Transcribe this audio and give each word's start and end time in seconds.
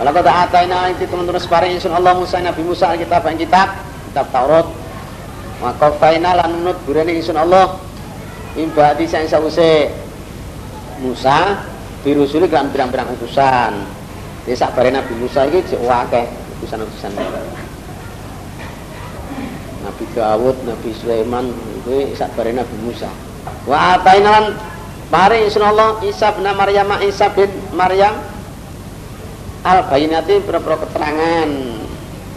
Walau 0.00 0.12
kata 0.16 0.32
ataina 0.48 0.88
itu 0.88 1.04
teman-teman 1.04 1.36
separing 1.36 1.76
insun 1.76 1.92
Allah 1.92 2.16
Musa 2.16 2.40
Nabi 2.40 2.64
Musa 2.64 2.96
kitab 2.96 3.28
yang 3.28 3.36
kitab 3.36 3.68
kitab 4.08 4.26
Taurat. 4.32 4.66
Maka 5.60 5.94
faina 6.00 6.34
lan 6.34 6.58
nunut 6.58 6.80
burene 6.88 7.12
insun 7.12 7.36
Allah 7.36 7.76
imbati 8.56 9.04
sang 9.04 9.28
sause 9.28 9.92
Musa 11.04 11.60
birusuli 12.00 12.48
kan 12.48 12.72
pirang-pirang 12.72 13.12
utusan. 13.20 13.84
Jadi 14.48 14.56
sakbare 14.56 14.88
Nabi 14.90 15.12
Musa 15.20 15.44
iki 15.46 15.60
jek 15.70 15.84
akeh 15.84 16.24
utusan-utusan. 16.58 17.12
Nabi 19.82 20.04
Dawud, 20.14 20.56
Nabi 20.66 20.90
Sulaiman 20.98 21.52
itu 21.52 22.16
sakbare 22.16 22.56
Nabi 22.56 22.74
Musa. 22.80 23.12
Wa 23.68 24.00
ataina 24.00 24.28
lan 24.40 24.46
paring 25.12 25.46
insun 25.46 25.68
Allah 25.68 26.00
Isa 26.00 26.32
bin 26.32 26.48
Maryam 26.48 26.88
Isa 27.04 27.28
bin 27.36 27.52
Maryam 27.76 28.31
al 29.62 29.86
bayinati 29.86 30.42
pira-pira 30.42 30.76
keterangan. 30.82 31.50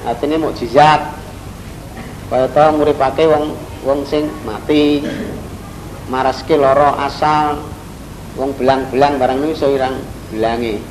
Artinya 0.05 0.37
mukjizat. 0.37 1.01
Kaya 2.29 2.49
to 2.49 2.65
nguripake 2.77 3.25
wong 3.25 3.57
wong 3.85 4.05
sing 4.05 4.29
mati. 4.45 5.01
Maraske 6.09 6.53
loro 6.53 6.93
asal. 7.01 7.65
Wong 8.37 8.53
belang-belang 8.59 9.17
barang 9.17 9.37
niku 9.41 9.53
iso 9.55 9.67
irang 9.71 9.95
belange 10.29 10.83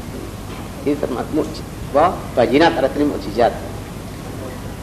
iki 0.84 1.00
termasuk 1.00 1.48
apa? 1.95 2.12
Bayinat 2.37 2.76
artinya 2.76 3.14
mukjizat. 3.14 3.52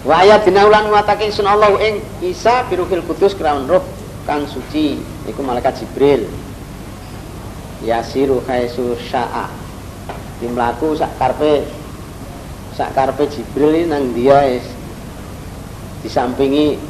Wa 0.01 0.25
ayat 0.25 0.49
dinaulan 0.49 0.89
watake 0.89 1.29
sun 1.29 1.45
Allah 1.45 1.77
ing 1.77 2.01
Isa 2.25 2.65
biruhil 2.65 3.05
kudus 3.05 3.37
kelawan 3.37 3.69
roh 3.69 3.85
kang 4.25 4.49
suci. 4.49 4.97
Iku 5.29 5.45
malaikat 5.45 5.77
Jibril. 5.83 6.25
Yasiru 7.85 8.41
khaisu 8.45 8.93
sya'a 9.09 9.60
di 10.41 10.49
melaku 10.49 10.97
sak 10.97 11.13
karpe 11.21 11.61
sak 12.73 12.97
karpe 12.97 13.29
Jibril 13.29 13.77
ini 13.77 13.85
nang 13.85 14.09
dia 14.17 14.41
is 14.49 14.65
disampingi 16.01 16.81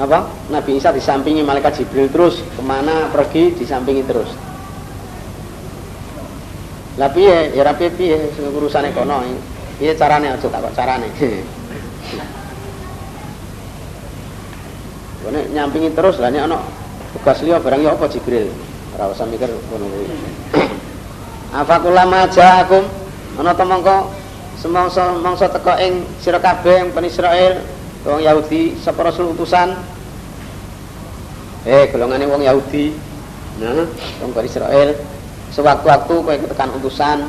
apa? 0.00 0.26
Nabi 0.50 0.80
Isa 0.80 0.90
disampingi 0.90 1.44
malaikat 1.44 1.78
Jibril 1.78 2.10
terus. 2.10 2.42
Ke 2.42 2.62
mana 2.64 3.12
pergi 3.14 3.54
disampingi 3.54 4.02
terus. 4.02 4.32
Lah 6.98 7.12
piye? 7.14 7.54
Ya 7.54 7.62
rapi 7.62 7.92
piye 7.94 8.32
urusane 8.50 8.90
kono. 8.90 9.22
Piye 9.78 9.94
carane 9.94 10.34
aja 10.34 10.46
tak 10.48 10.60
kok 10.66 10.74
carane? 10.74 11.08
Nek 15.30 15.46
nyampingi 15.54 15.94
terus 15.94 16.18
lah 16.18 16.26
nek 16.26 16.42
ana 16.42 16.58
tugas 17.14 17.38
liya 17.46 17.62
barang 17.62 17.86
ya 17.86 17.94
apa 17.94 18.10
Jibril? 18.10 18.50
Ora 18.98 19.14
usah 19.14 19.30
mikir 19.30 19.46
ngono 19.46 19.86
Afakula 21.50 22.06
maja'akum 22.06 22.86
ana 23.34 23.50
ta 23.50 23.66
mongko 23.66 24.06
semangsa 24.54 25.18
mangsa 25.18 25.50
teka 25.50 25.82
ing 25.82 26.06
sira 26.22 26.38
kabeh 26.38 26.94
Bani 26.94 27.10
Israil 27.10 27.58
wong 28.06 28.22
Yahudi 28.22 28.78
sapa 28.78 29.02
rasul 29.02 29.34
utusan? 29.34 29.74
Eh 31.66 31.90
golongane 31.90 32.30
wong 32.30 32.46
Yahudi. 32.46 32.94
Nah 33.58 33.82
wong 34.22 34.30
Bani 34.30 34.46
Israil. 34.46 34.94
Sewaktu-waktu 35.50 36.14
kowe 36.22 36.34
tekan 36.54 36.70
utusan 36.78 37.26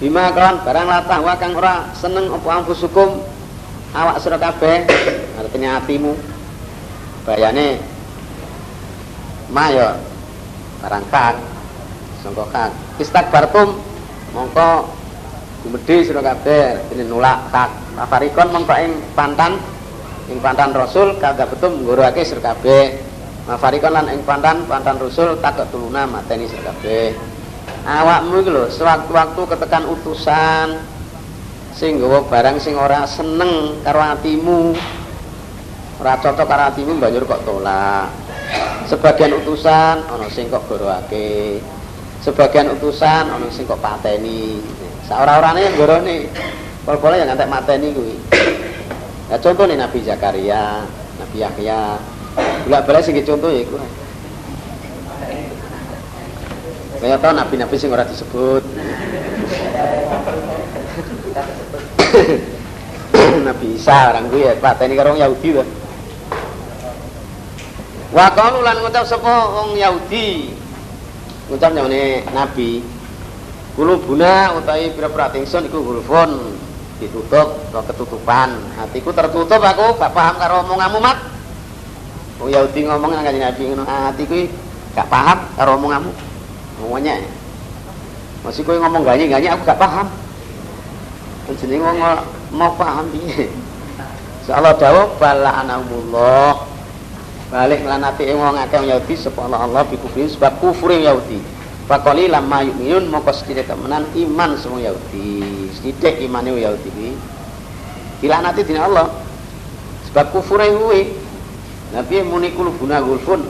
bima 0.00 0.32
kelawan 0.32 0.64
barang 0.64 0.86
latah 0.88 1.20
wa 1.20 1.36
kang 1.36 1.52
ora 1.52 1.92
seneng 1.92 2.32
apa 2.32 2.48
amfusukum 2.64 3.20
awak 3.92 4.16
sira 4.16 4.40
kabeh 4.40 4.88
artinya 5.36 5.76
atimu. 5.76 6.16
Bayane 7.28 7.76
ma 9.52 9.68
ya 9.68 9.92
barang 10.80 11.04
kang 11.12 11.36
sangka 12.28 12.44
kang. 12.52 12.72
Istakbartum 13.00 13.68
mongko 14.36 14.92
gumedhe 15.64 16.04
sira 16.04 16.20
kabeh. 16.20 16.92
Dene 16.92 17.08
nolak 17.08 17.48
tak 17.48 17.72
tafarikon 17.96 18.52
mongko 18.52 18.74
ing 18.76 18.92
pantan 19.16 19.56
ing 20.28 20.38
pantan 20.44 20.76
rasul 20.76 21.16
kagak 21.16 21.48
betum 21.56 21.80
nggoroake 21.80 22.20
sira 22.20 22.52
kabeh. 22.52 23.00
Mafarikon 23.48 23.96
lan 23.96 24.12
ing 24.12 24.20
pantan 24.28 24.68
pantan 24.68 25.00
rasul 25.00 25.40
tak 25.40 25.56
tuluna 25.72 26.04
mateni 26.04 26.44
sira 26.44 26.68
kabeh. 26.68 27.16
Awakmu 27.88 28.44
iki 28.44 28.50
lho 28.52 28.68
sewaktu-waktu 28.68 29.40
ketekan 29.48 29.88
utusan 29.88 30.76
sing 31.72 31.96
nggawa 31.96 32.28
barang 32.28 32.60
sing 32.60 32.76
ora 32.76 33.08
seneng 33.08 33.80
karo 33.80 34.04
atimu. 34.04 34.76
Ora 35.98 36.20
cocok 36.20 36.44
karo 36.44 36.62
atimu 36.68 37.00
banjur 37.00 37.24
kok 37.24 37.48
tolak. 37.48 38.12
Sebagian 38.88 39.36
utusan 39.40 40.04
ana 40.04 40.28
sing 40.32 40.48
kok 40.48 40.64
goroake 40.68 41.60
sebagian 42.22 42.70
utusan 42.74 43.30
ana 43.30 43.46
sing 43.50 43.66
kok 43.66 43.78
pateni. 43.78 44.58
Saora-orane 45.06 45.70
gorone 45.78 46.26
pol-pole 46.84 47.18
yang 47.20 47.28
ngantek 47.30 47.50
mateni 47.50 47.94
kuwi. 47.94 48.16
Ya 49.28 49.36
contoh 49.40 49.66
nih 49.68 49.76
Nabi 49.76 50.02
Zakaria 50.04 50.86
Nabi 51.20 51.36
Yahya. 51.40 51.98
Bolak-balik 52.66 53.04
sing 53.04 53.24
contoh 53.24 53.50
ya 53.50 53.64
kuwi 53.66 53.88
Kaya 56.98 57.14
tau 57.22 57.30
nabi-nabi 57.30 57.78
sing 57.78 57.94
ora 57.94 58.02
disebut. 58.02 58.58
nabi 63.46 63.78
Isa 63.78 64.10
orang 64.10 64.26
kuwi 64.26 64.50
ya 64.50 64.58
pateni 64.58 64.98
karo 64.98 65.14
Yahudi 65.14 65.54
to. 65.54 65.62
Wa 68.10 68.34
qalu 68.34 68.66
lan 68.66 68.82
ngucap 68.82 69.06
sapa 69.06 69.46
wong 69.46 69.78
Yahudi 69.78 70.58
ngucap 71.48 71.72
nyone 71.72 72.28
nabi. 72.32 72.84
Kulubuna 73.78 74.58
utawi 74.58 74.90
pira-pira 74.90 75.30
tingsun 75.30 75.70
iku 75.70 75.80
gulfun 75.80 76.58
ditutup 76.98 77.70
atau 77.70 77.82
ketutupan. 77.86 78.58
Hatiku 78.74 79.14
tertutup 79.14 79.62
aku 79.62 79.94
gak 79.96 80.12
paham 80.12 80.34
karo 80.36 80.66
omonganmu 80.66 80.98
mat. 80.98 81.18
Wong 82.42 82.50
Yahudi 82.50 82.86
ngomong 82.86 83.10
nang 83.14 83.22
kanjeng 83.22 83.46
Nabi 83.46 83.62
ngono. 83.70 83.84
Hatiku 83.86 84.50
gak 84.98 85.06
paham 85.06 85.38
karo 85.54 85.78
omonganmu 85.78 86.10
ngomongnya. 86.82 87.22
Masih 88.42 88.66
kowe 88.66 88.78
ngomong 88.78 89.06
ganye-ganye 89.06 89.48
aku 89.54 89.62
gak 89.62 89.78
paham. 89.78 90.06
Jenenge 91.48 91.80
wong 91.80 91.98
mau 92.52 92.76
paham 92.76 93.08
piye? 93.08 93.48
Insyaallah 94.44 94.76
jawab 94.76 95.16
bala 95.16 95.64
anamullah 95.64 96.60
balik 97.48 97.80
lanati 97.84 98.28
ing 98.28 98.36
wong 98.36 98.60
akeh 98.60 98.84
Yahudi 98.84 99.16
sapa 99.16 99.48
Allah 99.48 99.64
Allah 99.64 99.82
bikufri 99.88 100.28
sebab 100.28 100.60
kufur 100.60 100.92
Yahudi. 100.92 101.40
Fakoli 101.88 102.28
lama 102.28 102.60
yu'minun 102.60 103.08
moko 103.08 103.32
sedidik 103.32 103.64
temenan 103.64 104.04
iman 104.12 104.60
semua 104.60 104.92
Yahudi. 104.92 105.72
Sedidik 105.72 106.20
imane 106.20 106.52
Yahudi 106.52 106.88
kuwi. 106.92 107.12
Dilanati 108.20 108.60
dina 108.60 108.84
Allah. 108.84 109.08
Sebab 110.12 110.36
kufure 110.36 110.68
kuwi. 110.68 111.16
Nabi 111.96 112.20
muni 112.20 112.52
kulubuna 112.52 113.00
gulfun? 113.00 113.40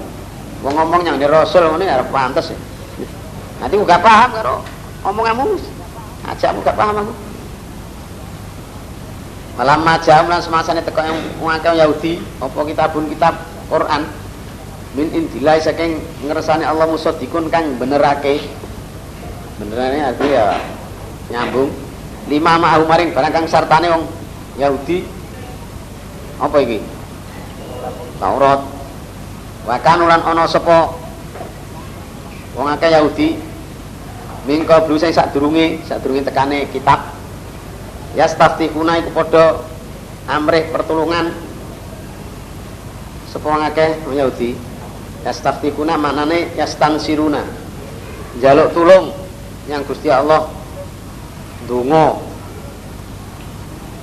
Wong 0.62 0.74
ngomong 0.74 1.02
yang 1.02 1.18
di 1.18 1.26
Rasul 1.26 1.66
ngene 1.66 1.90
arep 1.90 2.14
pantes 2.14 2.54
ya. 2.54 2.58
Nanti 3.58 3.74
gak 3.74 4.02
paham 4.06 4.30
karo 4.30 4.62
omonganmu. 5.02 5.58
Aja 6.30 6.54
gak 6.54 6.78
paham 6.78 7.02
aku. 7.02 7.14
Malam 9.58 9.82
majam 9.82 10.30
lan 10.30 10.38
semasane 10.38 10.86
teko 10.86 11.02
yang 11.02 11.18
ngakeh 11.42 11.74
Yahudi 11.82 12.22
apa 12.38 12.58
kitabun 12.62 13.10
kitab 13.10 13.34
Quran 13.68 14.02
min 14.96 15.08
indilai 15.12 15.60
saking 15.60 16.00
ngersane 16.24 16.64
Allah 16.64 16.88
musaddiqun 16.88 17.52
kang 17.52 17.76
benerake. 17.76 18.40
Benerane 19.60 20.08
arti 20.08 20.26
ya 20.32 20.56
nyambung 21.28 21.68
lima 22.32 22.56
ma'ahu 22.56 22.88
maring 22.88 23.12
barang 23.12 23.32
kang 23.32 23.46
sartane 23.46 23.92
wong 23.92 24.04
Yahudi 24.56 25.04
apa 26.40 26.56
iki? 26.64 26.80
Taurat. 28.18 28.60
Wa 29.68 29.76
kanulan 29.84 30.24
ana 30.24 30.48
sapa 30.48 30.96
wong 32.56 32.66
akeh 32.72 32.90
Yahudi 32.90 33.36
mingko 34.48 34.88
blu 34.88 34.96
sing 34.96 35.12
sadurunge 35.12 35.84
sadurunge 35.84 36.24
tekane 36.24 36.72
kitab 36.72 37.12
ya 38.16 38.24
staftihuna 38.24 39.04
iku 39.04 39.12
padha 39.12 39.60
amrih 40.24 40.72
pertolongan 40.72 41.47
sapa 43.28 43.44
wong 43.44 43.62
akeh 43.68 43.90
Yahudi 44.08 44.56
ya 45.22 45.32
staftihuna 45.32 46.00
maknane 46.00 46.56
ya 46.56 46.64
stansiruna. 46.64 47.44
Jaluk 48.40 48.72
tulung 48.72 49.12
yang 49.68 49.84
Gusti 49.84 50.08
Allah 50.08 50.48
donga. 51.68 52.16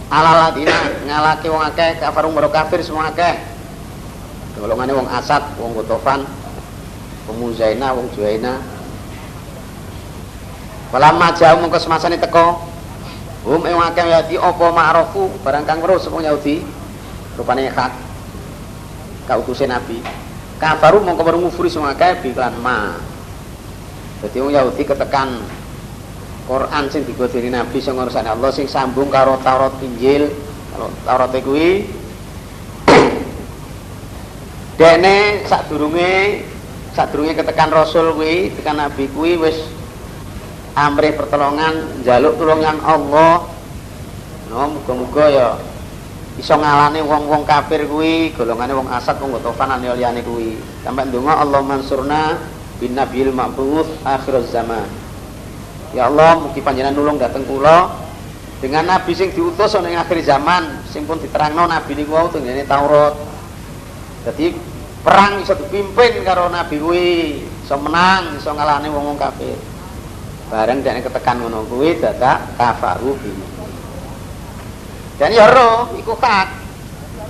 Ala 0.05 0.31
ladina 0.47 0.77
ngalake 1.01 1.49
wong 1.49 1.65
akeh 1.65 1.97
kafarung 1.97 2.37
baru 2.37 2.53
kafir 2.53 2.85
semua 2.85 3.09
akeh? 3.09 3.41
Golongane 4.55 4.93
wong 4.93 5.09
Asad 5.09 5.41
wong 5.57 5.73
Gotofan 5.73 6.23
wong 7.27 7.37
Muzaina 7.41 7.91
wong 7.91 8.07
Juaina 8.15 8.61
Falamma 10.93 11.33
jauh 11.35 11.59
mongko 11.59 11.81
semasane 11.81 12.15
teko 12.21 12.63
hum 13.43 13.61
ing 13.65 13.75
akeh 13.75 14.05
Yahudi 14.05 14.37
apa 14.37 14.65
ma'rufu? 14.71 15.27
Barang 15.41 15.65
kang 15.65 15.81
weruh 15.81 15.97
sapa 15.97 16.21
Yahudi 16.21 16.61
rupane 17.35 17.67
hak 17.67 18.04
kautuse 19.25 19.65
Nabi. 19.65 19.99
Kafaru 20.55 21.03
mongko 21.03 21.21
baru 21.25 21.37
ngufuri 21.43 21.67
semua 21.67 21.91
akeh 21.91 22.23
biklan 22.23 22.55
ma. 22.63 22.95
Dadi 24.23 24.39
wong 24.39 24.55
Yahudi 24.55 24.87
ketekan 24.87 25.43
Quran 26.47 26.83
sing 26.87 27.03
digodeni 27.03 27.51
Nabi 27.51 27.83
sing 27.83 27.99
ngursane 27.99 28.31
Allah 28.31 28.53
sing 28.55 28.69
sambung 28.69 29.11
karo 29.11 29.35
Taurat 29.43 29.75
Injil. 29.83 30.31
Kalau 30.71 30.89
Taurat 31.03 31.33
kuwi 31.43 31.83
dene 34.79 35.43
sadurunge 35.43 36.45
sadurunge 36.95 37.35
ketekan 37.35 37.73
Rasul 37.73 38.15
kuwi 38.15 38.55
tekan 38.55 38.79
Nabi 38.79 39.11
kuwi 39.11 39.35
wis 39.35 39.59
amrih 40.79 41.11
pertolongan 41.19 41.99
njaluk 42.05 42.39
tulungan 42.39 42.79
Allah. 42.85 43.51
No 44.45 44.71
muga-muga 44.71 45.25
ya 45.27 45.47
iso 46.35 46.55
ngalane 46.55 46.99
wong-wong 46.99 47.47
kafir 47.47 47.87
kuwi 47.87 48.35
golongane 48.35 48.75
wong 48.75 48.91
asat 48.91 49.19
wong 49.23 49.39
gotofan 49.39 49.71
lan 49.71 49.79
liyane 49.83 50.19
kuwi 50.23 50.59
sampai 50.83 51.07
ndonga 51.07 51.39
Allah 51.39 51.61
mansurna 51.63 52.35
bin 52.79 52.91
nabil 52.91 53.31
ma'buz 53.31 53.87
akhir 54.03 54.43
zaman 54.51 55.05
Ya 55.95 56.11
Allah, 56.11 56.35
mugi 56.43 56.59
panjenengan 56.59 56.91
nulung 56.91 57.15
dateng 57.15 57.47
kula 57.47 57.87
dengan 58.59 58.83
nabi 58.83 59.15
sing 59.15 59.31
diutus 59.31 59.79
ning 59.79 59.95
akhir 59.95 60.19
zaman 60.27 60.83
sing 60.91 61.07
pun 61.07 61.15
diterangno 61.23 61.71
nabi 61.71 61.95
niku 61.95 62.11
wau 62.11 62.27
tenggene 62.27 62.67
Taurat. 62.67 63.15
Jadi 64.27 64.51
perang 64.99 65.39
iso 65.39 65.55
dipimpin 65.55 66.19
karo 66.27 66.51
nabi 66.51 66.83
kuwi, 66.83 67.07
iso 67.63 67.79
menang, 67.79 68.35
iso 68.35 68.51
ngalahne 68.51 68.91
wong-wong 68.91 69.15
kafir. 69.15 69.55
Bareng 70.51 70.83
dekne 70.83 70.99
ketekan 70.99 71.39
ngono 71.39 71.63
kuwi 71.63 71.95
dadak 71.95 72.43
kafaru. 72.59 73.15
Dan 75.15 75.31
ya 75.31 75.47
roh 75.47 75.95
iku 75.95 76.15
hak. 76.19 76.47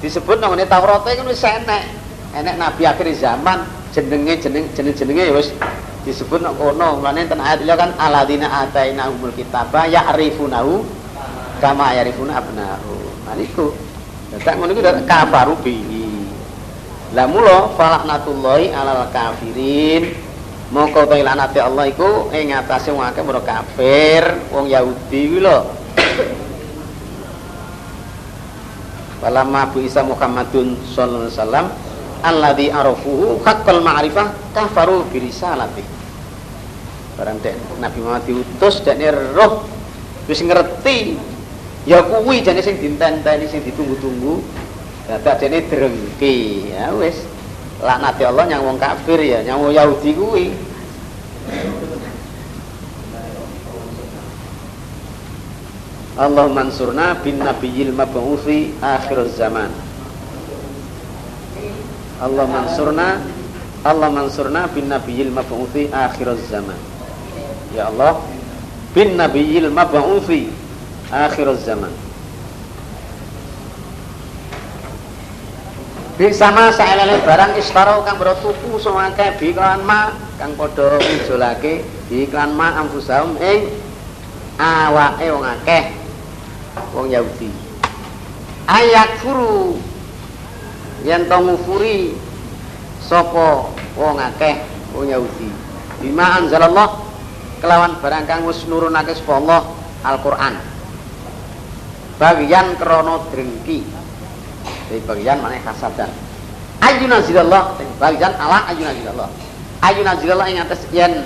Disebut 0.01 0.41
nang 0.41 0.57
Taurat 0.65 1.05
kan 1.05 1.25
wis 1.29 1.45
enek. 1.45 1.83
Enek 2.35 2.55
nabi 2.57 2.83
akhir 2.83 3.07
zaman 3.15 3.63
jenenge 3.95 4.41
jeneng 4.41 4.65
jeneng-jenenge 4.73 5.23
ya 5.29 5.33
wis 5.33 5.53
disebut 6.03 6.41
nak 6.41 6.57
kono. 6.57 6.99
Mulane 6.99 7.29
ten 7.29 7.39
ayat 7.39 7.61
kan 7.77 7.93
aladina 8.01 8.49
ataina 8.65 9.07
umul 9.09 9.31
kitaba 9.33 9.85
ya'rifunahu 9.85 10.83
kama 11.63 11.95
ya'rifuna 11.95 12.35
abnahu 12.41 12.95
maniku 13.23 13.71
dadak 14.35 14.53
ngono 14.59 14.71
iku 14.73 14.81
kafaru 15.05 15.53
bihi. 15.61 16.27
La 17.13 17.29
mula 17.29 17.71
falaknatullahi 17.77 18.73
alal 18.73 19.07
kafirin. 19.13 20.25
Mongko 20.65 21.05
ta 21.05 21.13
laknate 21.13 21.61
Allah 21.61 21.85
iku 21.93 22.33
ing 22.33 22.49
atase 22.49 22.89
wong 22.89 23.05
akeh 23.05 23.21
kafir 23.45 24.49
wong 24.49 24.65
Yahudi 24.65 25.29
kuwi 25.29 25.45
lho 25.45 25.84
Falamma 29.25 29.73
bu 29.73 29.81
Isa 29.81 30.05
Muhammadun 30.05 30.77
sallallahu 30.85 31.25
alaihi 31.25 31.33
wasallam 31.33 31.65
alladzi 32.21 32.67
arafuhu 32.69 33.41
haqqal 33.41 33.81
ma'rifah 33.81 34.53
kafaru 34.53 35.01
bi 35.09 35.25
risalatihi 35.25 35.89
barang 37.17 37.41
dek 37.41 37.55
Nabi 37.81 37.97
Muhammad 38.05 38.23
diutus 38.29 38.85
dan 38.85 39.01
roh 39.33 39.65
wis 40.29 40.45
ngerti 40.45 41.17
ya 41.89 42.01
kuwi 42.05 42.41
jane 42.45 42.61
sing 42.61 42.77
dintenteni 42.81 43.45
sing 43.49 43.61
ditunggu-tunggu. 43.65 44.41
Dadak 45.05 45.37
jane 45.37 45.61
drengki 45.69 46.69
ya 46.73 46.89
wis. 46.97 47.17
Laknat 47.75 48.17
Allah 48.23 48.47
yang 48.49 48.63
wong 48.65 48.79
kafir 48.79 49.19
ya 49.19 49.43
yang 49.45 49.61
wong 49.61 49.75
Yahudi 49.75 50.11
kuwi 50.15 50.47
Allah 56.15 56.47
mansurna 56.47 57.19
bin 57.19 57.43
nabiyil 57.43 57.91
mab'uthi 57.91 58.71
akhir 58.79 59.35
zaman. 59.35 59.67
Allah 62.23 62.47
mansurna 62.47 63.19
Allah 63.83 64.07
mansurna 64.07 64.63
bin 64.71 64.87
nabiyil 64.87 65.27
mab'uthi 65.35 65.91
akhir 65.91 66.39
zaman. 66.47 66.79
Ya 67.75 67.91
Allah 67.91 68.23
bin 68.95 69.19
nabiyil 69.19 69.67
mab'uthi 69.67 70.47
akhir 71.11 71.51
zaman. 71.67 71.91
Bi 76.15 76.31
sama 76.31 76.71
saelele 76.71 77.19
barang 77.27 77.59
istaro 77.59 78.07
kang 78.07 78.15
bro 78.15 78.39
tuku 78.39 78.79
sumangke 78.79 79.35
bi 79.35 79.51
ma 79.83 80.15
kang 80.39 80.55
padha 80.55 80.95
ngijolake 80.95 81.83
di 82.07 82.23
iklan 82.23 82.55
ma 82.55 82.71
amfusaum 82.79 83.35
ing 83.35 83.67
awake 84.55 85.27
wong 85.27 85.43
akeh 85.43 86.04
wong 86.95 87.07
Yahudi 87.11 87.49
ayat 88.67 89.21
furu 89.21 89.79
yen 91.05 91.29
to 91.29 91.37
ngufuri 91.37 92.15
sapa 93.03 93.69
wong 93.95 94.17
akeh 94.19 94.59
wong 94.95 95.07
Yahudi 95.11 95.49
bima 96.01 96.41
anzalallah 96.41 97.05
kelawan 97.63 97.97
barang 97.99 98.25
kang 98.29 98.43
wis 98.45 98.63
nurunake 98.69 99.15
sapa 99.17 99.41
Allah 99.41 99.61
Al-Qur'an. 100.05 100.53
Bagian 102.21 102.77
krana 102.77 103.25
drengki. 103.33 103.81
Jadi 104.87 105.01
bagian 105.09 105.41
mana 105.41 105.57
hasadan. 105.65 106.13
Ayu 106.85 107.09
nazilallah, 107.09 107.73
bagian 107.97 108.37
ala 108.37 108.69
ayu 108.69 108.85
nazilallah. 108.85 109.29
Ayu 109.81 110.05
nazilallah 110.05 110.47
ing 110.53 110.61
atas 110.61 110.85
yen 110.93 111.25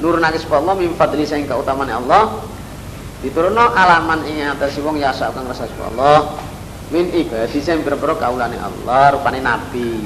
nurunake 0.00 0.40
sapa 0.40 0.64
Allah 0.64 0.74
min 0.80 0.96
fadli 0.96 1.28
sing 1.28 1.44
Allah. 1.52 2.40
Diturunno 3.24 3.72
alaman 3.72 4.20
ing 4.28 4.44
atas 4.44 4.76
wong 4.84 5.00
ya 5.00 5.08
sak 5.08 5.32
kang 5.32 5.48
rasa 5.48 5.64
Allah. 5.80 6.36
Min 6.92 7.08
ibadi 7.08 7.56
sing 7.64 7.80
berpero 7.80 8.20
kaulane 8.20 8.60
Allah 8.60 9.16
rupane 9.16 9.40
nabi 9.40 10.04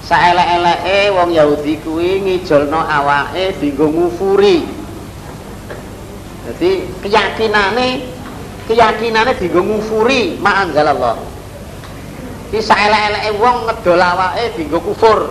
saelek-eleke 0.00 1.14
wong 1.14 1.30
Yahudi 1.30 1.76
kuwi 1.84 2.24
ngijolno 2.24 2.80
awake 2.80 3.60
dienggo 3.60 3.86
ngufuri. 3.92 4.64
Jadi 6.48 6.70
keyakinane 7.04 7.88
keyakinane 8.64 9.36
dienggo 9.36 9.60
ngufuri 9.60 10.40
ma 10.40 10.64
anzalallah. 10.64 11.20
Ki 12.48 12.64
saelek-eleke 12.64 13.30
wong 13.38 13.68
ngedol 13.68 14.00
awake 14.00 14.56
dienggo 14.56 14.80
kufur. 14.82 15.30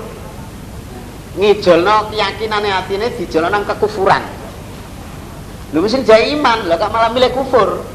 Ngijolno 1.33 2.13
keyakinane 2.13 2.69
atine 2.71 3.09
dijolno 3.17 3.49
nang 3.49 3.65
kekufuran. 3.65 4.38
Lho 5.69 5.79
mesti 5.85 6.01
jaya 6.01 6.33
iman, 6.33 6.65
lah 6.65 6.81
kok 6.81 6.89
malah 6.89 7.13
milih 7.13 7.29
kufur. 7.33 7.85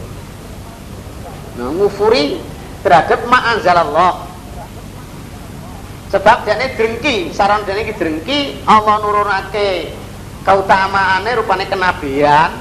Nah, 1.58 1.70
ngufuri 1.74 2.38
terhadap 2.86 3.26
ma 3.26 3.54
anzalallah. 3.54 4.26
Sebab 6.14 6.46
dia 6.46 6.54
ini 6.54 6.66
drengki 6.78 7.16
saran 7.34 7.66
dia 7.66 7.74
ini 7.74 7.90
drengki 7.90 8.62
Allah 8.70 9.02
nurunake 9.02 9.90
keutamaannya 10.46 11.42
rupanya 11.42 11.66
kenabian 11.66 12.54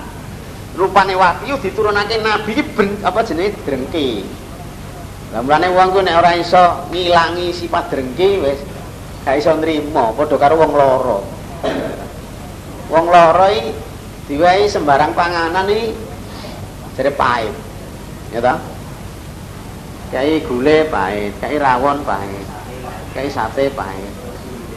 rupanya 0.73 1.13
wahyu 1.13 1.61
diturunake 1.61 2.17
nabi 2.17 2.65
ben, 2.73 2.97
apa 3.05 3.21
jenis 3.21 3.53
drengki. 3.61 4.25
Mulane 5.37 5.69
wong 5.69 5.89
ku 5.93 5.99
nek 6.01 6.17
ora 6.17 6.33
iso 6.33 6.89
ngilangi 6.89 7.53
sifat 7.53 7.93
drengki 7.93 8.41
wis 8.41 8.57
gak 9.25 9.37
iso 9.37 9.53
nrimo 9.57 10.13
padha 10.13 10.35
karo 10.35 10.59
wong 10.59 10.71
loro 10.75 11.19
wong 12.91 13.05
loro 13.07 13.45
iki 13.49 13.71
diwehi 14.29 14.71
sembarang 14.71 15.11
panganan 15.11 15.67
iki 15.67 15.91
jare 16.95 17.11
pahit. 17.11 17.55
Ya 18.31 18.39
ta? 18.39 18.55
Kayak 20.13 20.45
gule 20.45 20.87
pahit 20.93 21.33
kayak 21.41 21.61
rawon 21.61 22.05
pahit 22.05 22.45
kayak 23.17 23.33
sate 23.33 23.73
pahit 23.73 24.13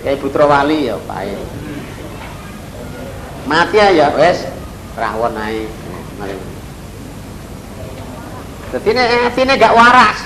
kayak 0.01 0.21
putra 0.21 0.49
wali 0.49 0.89
ya 0.89 0.97
pahit. 1.05 1.41
Mati 3.47 3.79
ya 3.79 4.11
wes 4.17 4.43
rawon 4.97 5.37
naik 5.37 5.69
jadi 8.67 8.89
ini 8.93 9.03
hatinya 9.23 9.55
gak 9.55 9.77
waras 9.79 10.19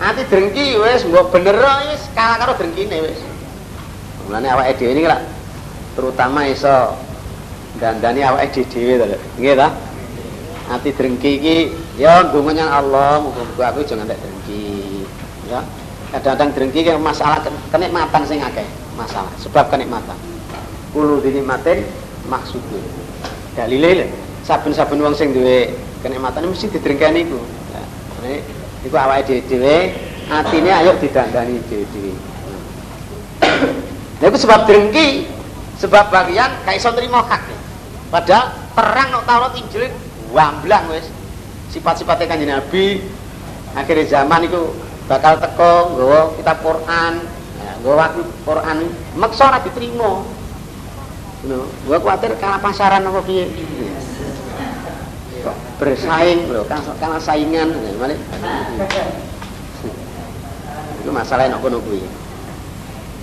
hati 0.00 0.24
drengki 0.26 0.80
wes 0.80 1.04
mbok 1.04 1.28
bener 1.28 1.54
wes 1.60 2.02
kalah 2.16 2.40
karo 2.40 2.52
drengki 2.56 2.88
ini 2.88 2.98
wes. 3.04 3.20
Mulanya 4.24 4.56
awak 4.56 4.74
ide 4.74 4.86
ini 4.90 5.04
lah 5.04 5.20
terutama 5.92 6.48
iso 6.48 6.96
dandani 7.84 8.24
awak 8.24 8.48
dewe 8.56 8.96
to 8.96 9.06
nggih 9.36 9.52
ta? 9.60 9.68
Hati 10.64 10.96
drengki 10.96 11.30
iki 11.36 11.56
ya 12.00 12.24
ndonga 12.24 12.64
Allah 12.64 13.20
muga-muga 13.20 13.76
aku 13.76 13.84
jangan 13.84 14.08
tak 14.08 14.16
drengki 14.16 15.04
ya. 15.52 15.60
Kadang-kadang 16.16 16.50
drengki 16.56 16.80
kan 16.88 16.96
masalah 17.04 17.44
kenikmatan 17.68 18.22
sing 18.24 18.40
akeh 18.40 18.64
masalah 18.96 19.28
sebab 19.36 19.68
kenikmatan. 19.68 20.16
Kulo 20.96 21.20
dinikmatin 21.20 21.84
maksudnya. 22.24 22.80
Dalile 23.52 24.08
saben-saben 24.48 25.04
wong 25.04 25.12
sing 25.12 25.36
duwe 25.36 25.68
kenikmatan 26.00 26.48
mesti 26.48 26.72
didrengkeni 26.72 27.28
iku. 27.28 27.36
Nah, 28.24 28.40
iku 28.88 28.96
awake 28.96 29.44
dhewe 29.44 29.92
atine 30.32 30.70
ayo 30.72 30.96
didandani 30.96 31.60
dhewe 31.68 32.16
Nah, 34.24 34.32
itu 34.32 34.38
sebab 34.40 34.64
drengki, 34.64 35.28
sebab 35.76 36.08
bagian 36.08 36.48
kayak 36.64 36.80
iso 36.80 36.88
nrimo 36.96 37.20
hak. 37.20 37.53
Padahal 38.14 38.54
perang 38.78 39.10
nok 39.10 39.26
Taurat 39.26 39.58
Injil 39.58 39.90
wamblang 40.30 40.86
wis. 40.94 41.10
Sifat-sifatnya 41.74 42.30
kanjeng 42.30 42.54
Nabi 42.54 43.02
akhirnya 43.74 44.06
zaman 44.06 44.46
itu 44.46 44.70
bakal 45.10 45.42
teko 45.42 45.98
nggawa 45.98 46.38
kitab 46.38 46.62
Quran 46.62 47.12
ya, 47.58 47.72
nggawa 47.82 48.14
Quran 48.46 48.76
maksa 49.18 49.50
ora 49.50 49.58
diterima. 49.58 50.22
Lho 51.50 51.66
gua 51.90 51.98
kuwatir 51.98 52.38
kalah 52.38 52.62
pasaran 52.62 53.02
apa 53.02 53.18
piye? 53.26 53.50
Bersaing 55.82 56.46
lho 56.54 56.62
kalah 56.70 57.18
saingan 57.18 57.74
malah 57.98 58.14
itu 61.04 61.10
masalah 61.12 61.50
nek 61.52 61.60
kono 61.60 61.84
kuwi 61.84 62.00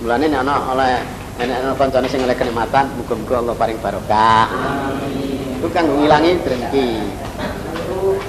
mulane 0.04 0.30
nek 0.30 0.46
oleh 0.46 1.02
nek 1.46 1.56
ana 1.62 1.72
kancane 1.74 2.06
sing 2.06 2.22
oleh 2.22 2.36
kenikmatan 2.36 2.90
muga-muga 2.98 3.42
Allah 3.42 3.54
paring 3.58 3.78
barokah 3.82 4.46
itu 5.58 5.68
kan 5.70 5.84
ngilangi 5.86 6.38
drengki 6.42 6.88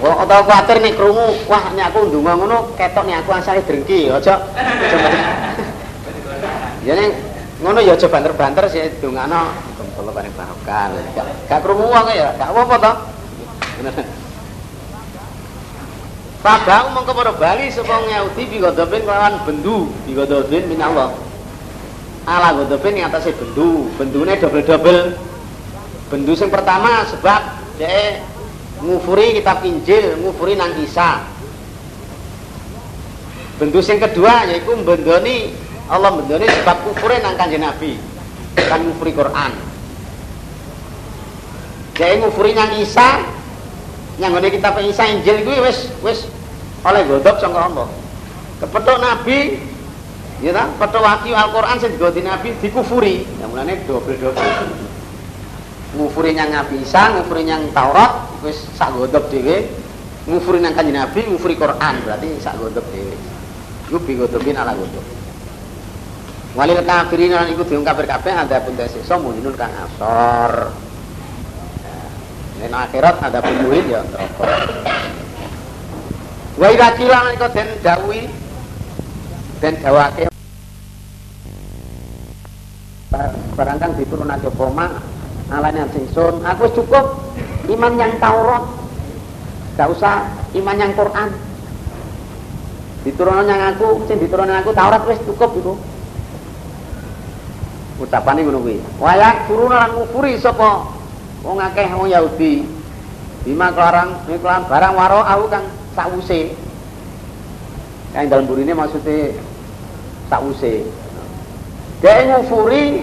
Wah, 0.04 0.22
atau 0.28 0.44
khawatir 0.44 0.84
nih 0.84 0.94
kerungu, 0.94 1.48
wah 1.48 1.72
nih 1.74 1.88
aku 1.88 2.12
ndunga 2.12 2.36
ngono, 2.36 2.76
ketok 2.76 3.08
nih 3.08 3.24
aku 3.24 3.32
asale 3.34 3.64
drengki, 3.64 4.12
aja. 4.12 4.36
Ya 6.84 6.94
ngono 7.64 7.80
ya 7.80 7.96
aja 7.96 8.12
banter-banter 8.12 8.68
sih 8.68 8.84
dongano 9.00 9.50
muga-muga 9.50 10.12
paring 10.12 10.36
barokah. 10.36 10.92
Gak 11.48 11.60
krungu 11.64 11.88
wong 11.88 12.06
ya, 12.12 12.36
gak 12.36 12.52
apa-apa 12.52 12.76
to. 12.78 12.92
Pada 16.44 16.92
umum 16.92 17.08
kepada 17.08 17.32
Bali 17.40 17.72
sepong 17.72 18.04
Yahudi 18.12 18.44
bigodobin 18.52 19.08
kelawan 19.08 19.40
bendu 19.48 19.88
bigodobin 20.04 20.68
min 20.68 20.84
Allah. 20.84 21.16
Ala 22.24 22.56
godobin 22.56 22.96
yang 22.96 23.12
atasnya 23.12 23.36
bendu, 23.36 23.92
bendune 24.00 24.40
double-double. 24.40 25.20
Bendu 26.08 26.32
yang 26.38 26.52
pertama 26.54 27.04
sebab 27.10 27.42
dia 27.76 28.24
ngufuri 28.80 29.36
kitab 29.36 29.60
Injil, 29.68 30.24
ngufuri 30.24 30.56
nang 30.56 30.72
kisah. 30.80 31.26
Bendu 33.60 33.84
yang 33.84 34.00
kedua 34.00 34.48
yaitu 34.48 34.72
bendoni 34.88 35.52
Allah 35.92 36.16
bendoni 36.16 36.48
sebab 36.48 36.78
kufure 36.88 37.20
nang 37.20 37.36
kanjeng 37.36 37.60
Nabi, 37.60 38.00
kan 38.56 38.80
ngufuri 38.88 39.12
Quran. 39.12 39.52
Dia 41.94 42.18
ngufuri 42.24 42.56
nang 42.56 42.72
kisah, 42.78 43.20
yang 44.22 44.32
ngene 44.32 44.54
kitab 44.54 44.78
Isa 44.80 45.10
Injil 45.10 45.42
kuwi 45.44 45.60
wis 45.66 45.90
wis 46.06 46.20
oleh 46.86 47.02
godhog 47.04 47.42
sangka 47.42 47.68
Allah. 47.68 47.88
Kepethuk 48.62 48.98
Nabi 49.02 49.60
ya 50.44 50.68
petuk 50.76 51.00
wahyu 51.00 51.32
Al-Qur'an 51.32 51.80
sing 51.80 51.96
digoti 51.96 52.20
Nabi 52.20 52.52
dikufuri. 52.60 53.24
Ya 53.40 53.48
mulane 53.48 53.80
dobel-dobel. 53.88 54.44
Ngufuri 55.94 56.36
yang 56.36 56.52
Nabi 56.52 56.84
Isa, 56.84 57.16
ngufuri 57.16 57.48
yang 57.48 57.70
Taurat 57.72 58.28
wis 58.44 58.60
sak 58.76 58.92
godhog 58.92 59.32
dhewe. 59.32 59.72
Ngufuri 60.28 60.60
nang 60.60 60.76
Kanjeng 60.76 61.00
Nabi, 61.00 61.24
ngufuri 61.32 61.56
Quran 61.56 62.04
berarti 62.04 62.28
sak 62.44 62.60
godhog 62.60 62.84
dhewe. 62.92 63.16
Iku 63.88 63.98
bigodobin 64.04 64.60
ala 64.60 64.76
godhog. 64.76 65.06
Walil 66.54 66.86
kafirin 66.86 67.34
lan 67.34 67.50
iku 67.50 67.66
diung 67.66 67.82
kafir 67.82 68.06
ada 68.06 68.58
pun 68.62 68.78
desa 68.78 69.16
mulinun 69.18 69.58
kang 69.58 69.74
asor. 69.74 70.70
Dan 72.62 72.74
akhirat 72.74 73.16
ada 73.26 73.42
pembuhin 73.42 73.90
ya 73.90 74.06
neraka. 74.06 74.46
Wa 76.54 76.68
ila 76.70 76.88
kilang 76.94 77.34
iku 77.34 77.48
den 77.50 77.70
dawuhi 77.82 78.22
barang 83.54 83.78
kang 83.78 83.94
diturunake 83.94 84.50
poma 84.58 84.98
alane 85.54 85.86
singsun 85.94 86.42
aku 86.42 86.66
cukup. 86.74 87.22
Iman 87.70 87.96
yang 87.96 88.20
Taurat. 88.20 88.66
Gak 89.80 89.88
usah 89.88 90.28
iman 90.52 90.76
yang 90.76 90.92
Quran. 90.98 91.30
Diturunan 93.08 93.48
yang 93.48 93.62
aku 93.76 94.04
sing 94.10 94.20
diturunan 94.20 94.60
aku 94.60 94.76
Taurat 94.76 95.00
wis 95.08 95.22
cukup 95.24 95.56
itu. 95.56 95.74
Ucapane 98.04 98.44
ngono 98.44 98.60
kuwi. 98.60 98.84
Wayak 99.00 99.48
turuna 99.48 99.88
lan 99.88 99.92
ngufuri 99.96 100.36
sapa? 100.42 100.92
Wong 101.46 101.62
akeh 101.62 101.88
wong 101.94 102.12
Yahudi. 102.12 102.68
Bima 103.48 103.72
kelarang 103.72 104.28
kelarang. 104.28 104.64
Barang 104.68 104.94
waro 104.98 105.20
aku 105.24 105.46
kang 105.48 105.66
sakwuse. 105.96 106.52
Yang 108.12 108.26
dalam 108.28 108.46
burine 108.50 108.74
maksudnya 108.76 109.40
sakwuse 110.28 111.03
dia 112.04 112.28
ngufuri 112.28 113.00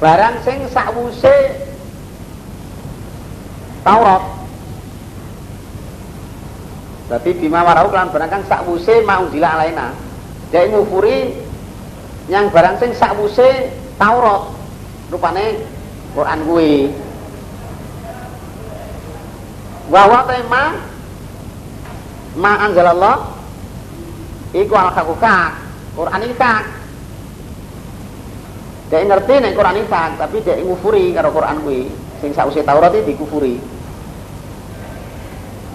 barang 0.00 0.40
sing 0.48 0.64
sakwuse 0.72 1.60
Taurat. 3.84 4.24
Berarti 7.08 7.30
bima 7.36 7.60
warau 7.60 7.92
kelan 7.92 8.08
barang 8.08 8.30
kang 8.32 8.44
sakwuse 8.48 9.04
mau 9.04 9.28
jila 9.28 9.60
alaina 9.60 9.92
dia 10.48 10.72
ngufuri 10.72 11.36
yang 12.32 12.48
barang 12.48 12.80
sing 12.80 12.96
sakwuse 12.96 13.76
Taurat. 14.00 14.56
Rupane 15.12 15.60
Quran 16.16 16.40
kuwi. 16.48 16.96
Bahwa 19.92 20.24
tema 20.24 20.80
ma 22.40 22.52
anzalallah 22.64 23.36
iku 24.56 24.72
al 24.80 24.96
hakukak 24.96 25.60
Quran 25.92 26.24
ini 26.24 26.34
kak 26.40 26.79
dia 28.90 29.06
ngerti 29.06 29.34
nih 29.38 29.54
Quran 29.54 29.86
kak 29.86 30.18
tapi 30.18 30.42
dia 30.42 30.58
ngufuri 30.58 31.14
karo 31.14 31.30
Quran 31.30 31.62
kuwi 31.62 31.86
sing 32.18 32.34
sausi 32.34 32.66
Taurat 32.66 32.90
iki 32.90 33.14
dikufuri 33.14 33.56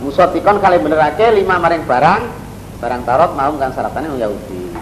musotikon 0.03 0.59
kali 0.59 0.83
benerake 0.83 1.31
lima 1.31 1.55
maring 1.55 1.87
barang 1.87 2.21
barang 2.83 3.01
Taurat 3.07 3.31
mau 3.31 3.55
kan 3.55 3.71
syaratane 3.71 4.11
Yahudi 4.19 4.75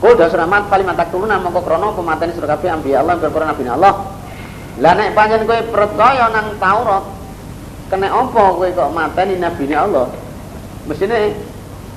Kul 0.00 0.16
dan 0.16 0.32
suramat 0.32 0.72
paling 0.72 0.88
mantak 0.88 1.12
turun 1.12 1.28
nama 1.28 1.44
kok 1.52 1.60
krono 1.60 1.92
pemateni 1.92 2.32
surga 2.32 2.56
kabeh 2.56 2.72
ambi 2.72 2.96
Allah 2.96 3.20
berkorban 3.20 3.52
nabi 3.52 3.68
Allah. 3.68 4.08
Lah 4.80 4.96
nek 4.96 5.12
panjen 5.12 5.44
kowe 5.44 5.60
percaya 5.68 6.24
nang 6.32 6.56
Taurat, 6.56 7.04
kena 7.92 8.08
apa 8.08 8.44
kowe 8.56 8.64
kok 8.64 8.90
mateni 8.96 9.36
nabi 9.36 9.68
Allah? 9.76 10.08
Mesine 10.88 11.36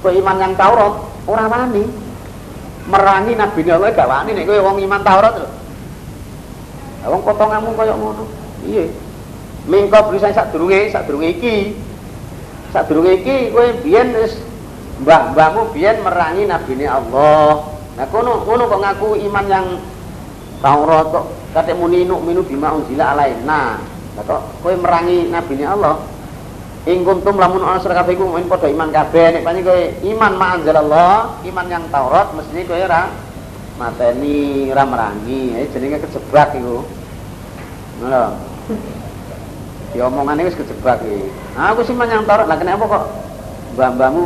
kowe 0.04 0.12
iman 0.12 0.36
yang 0.36 0.52
Taurat 0.60 1.00
ora 1.32 1.48
wani. 1.48 2.03
Merangi 2.84 3.34
nabi 3.40 3.64
Allah 3.72 3.96
gak 3.96 4.10
wani 4.12 4.36
nek 4.36 4.44
kowe 4.44 4.60
wong 4.60 4.78
iman 4.84 5.02
Taurat 5.02 5.34
lho. 5.40 5.48
Lah 7.04 7.08
wong 7.08 7.22
potonganmu 7.24 7.72
koyo 7.80 7.96
ngono. 7.96 8.24
Iya. 8.68 8.92
Mingko 9.68 10.12
bisa 10.12 10.36
sak 10.36 10.52
durunge, 10.52 10.92
sak 10.92 11.08
durunge 11.08 11.32
iki. 11.40 11.80
Sak 12.76 12.92
durunge 12.92 13.24
iki 13.24 13.56
kowe 13.56 13.64
biyen 13.80 14.12
wis 14.20 14.36
mbah-mbahmu 15.00 15.72
biyen 15.72 16.04
merangi 16.04 16.44
nabi 16.44 16.84
Allah. 16.84 17.72
Nah 17.96 18.06
kono 18.12 18.44
kono 18.44 18.68
kok 18.68 18.82
ngaku 18.84 19.10
iman 19.32 19.46
yang 19.48 19.68
Taurat 20.60 21.12
kok 21.12 21.26
kate 21.56 21.76
muni 21.76 22.04
minu 22.04 22.44
bima 22.44 22.76
unzila 22.76 23.16
alaina. 23.16 23.80
Nah 24.16 24.24
kok 24.28 24.60
kowe 24.60 24.76
merangi 24.76 25.32
nabi 25.32 25.64
Allah. 25.64 26.13
Ing 26.84 27.08
kuntum 27.08 27.40
lamun 27.40 27.64
ana 27.64 27.80
sira 27.80 27.96
kabeh 27.96 28.20
iku 28.20 28.28
mung 28.28 28.44
padha 28.52 28.68
iman 28.68 28.92
kabeh 28.92 29.40
nek 29.40 29.44
pancen 29.48 29.64
kowe 29.64 29.82
iman 30.04 30.34
ma 30.36 30.60
Allah, 30.60 31.40
iman 31.48 31.66
yang 31.72 31.88
Taurat 31.88 32.36
mesti 32.36 32.68
kowe 32.68 32.76
ora 32.76 33.08
mateni 33.80 34.68
ora 34.68 34.84
merangi. 34.84 35.56
Eh 35.64 35.72
jenenge 35.72 36.04
kejebak 36.04 36.60
iku. 36.60 36.84
Ngono. 38.04 38.24
Di 39.96 39.98
omongane 40.04 40.44
wis 40.44 40.60
kejebak 40.60 41.00
iki. 41.08 41.32
Nah, 41.56 41.72
aku 41.72 41.88
sih 41.88 41.96
iman 41.96 42.12
yang 42.12 42.28
Taurat 42.28 42.52
lah 42.52 42.60
kenapa 42.60 42.84
kok 42.84 43.04
mbah-mbahmu 43.80 44.24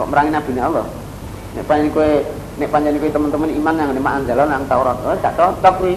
kok 0.00 0.08
merangi 0.08 0.32
nabi 0.32 0.50
Allah? 0.56 0.88
Nek 1.52 1.68
pancen 1.68 1.92
kowe 1.92 2.08
nek 2.58 2.74
panjang 2.74 2.98
kuwi 2.98 3.14
teman-teman 3.14 3.54
iman 3.54 3.74
yang 3.78 3.90
anjalan 3.94 4.50
yang 4.50 4.66
Taurat 4.66 4.98
oh 5.06 5.14
gak 5.22 5.38
cocok 5.38 5.74
kuwi 5.78 5.94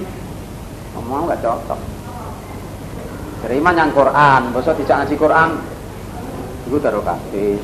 ngomong 0.94 1.25
gak 1.34 1.42
cocok 1.42 1.80
dari 3.41 3.57
iman 3.57 3.75
yang 3.75 3.91
Quran. 3.91 4.41
Bosok 4.53 4.77
tidak 4.81 5.05
ngaji 5.05 5.15
Quran? 5.17 5.50
Itu 6.69 6.77
taruh 6.77 7.03
kabeh. 7.03 7.57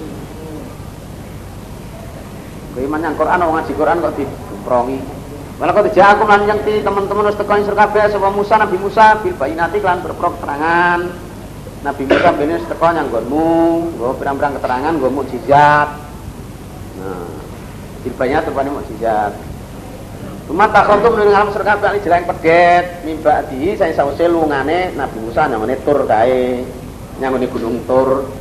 Iman 2.78 3.02
yang 3.02 3.18
Quran 3.18 3.42
orang 3.42 3.56
ngaji 3.62 3.74
Quran 3.74 3.98
kok 4.06 4.14
diprongi. 4.18 5.00
Malah 5.58 5.74
kok 5.74 5.86
dijak 5.90 6.08
aku 6.14 6.30
lan 6.30 6.46
yang 6.46 6.62
teman-teman 6.62 7.34
wis 7.34 7.38
teko 7.42 7.58
sur 7.66 7.74
kabeh 7.74 8.14
Musa 8.30 8.62
Nabi 8.62 8.78
Musa 8.78 9.18
bil 9.26 9.34
bayinati 9.34 9.82
lan 9.82 10.06
berprok 10.06 10.38
keterangan. 10.38 11.02
Nabi 11.82 12.04
Musa 12.06 12.30
bene 12.38 12.62
teko 12.62 12.86
nyang 12.94 13.10
nggonmu, 13.10 13.50
nggo 13.98 14.22
pirang-pirang 14.22 14.54
keterangan, 14.62 14.94
nggo 14.94 15.10
mukjizat. 15.10 15.90
Nah, 17.02 17.30
Dilbanya 18.06 18.46
terpani 18.46 18.70
mukjizat. 18.70 19.34
Cuma 20.48 20.64
tak 20.72 20.88
kontum 20.88 21.20
ning 21.20 21.28
alam 21.28 21.52
surga 21.52 21.76
ali 21.84 22.00
jerang 22.00 22.24
pedet. 22.24 23.04
Mimba 23.04 23.44
di 23.52 23.76
saya 23.76 23.92
sause 23.92 24.32
lungane 24.32 24.96
Nabi 24.96 25.20
Musa 25.20 25.44
namanya 25.44 25.76
tur 25.84 26.08
kae 26.08 26.64
nyangone 27.20 27.52
gunung 27.52 27.84
tur. 27.84 28.32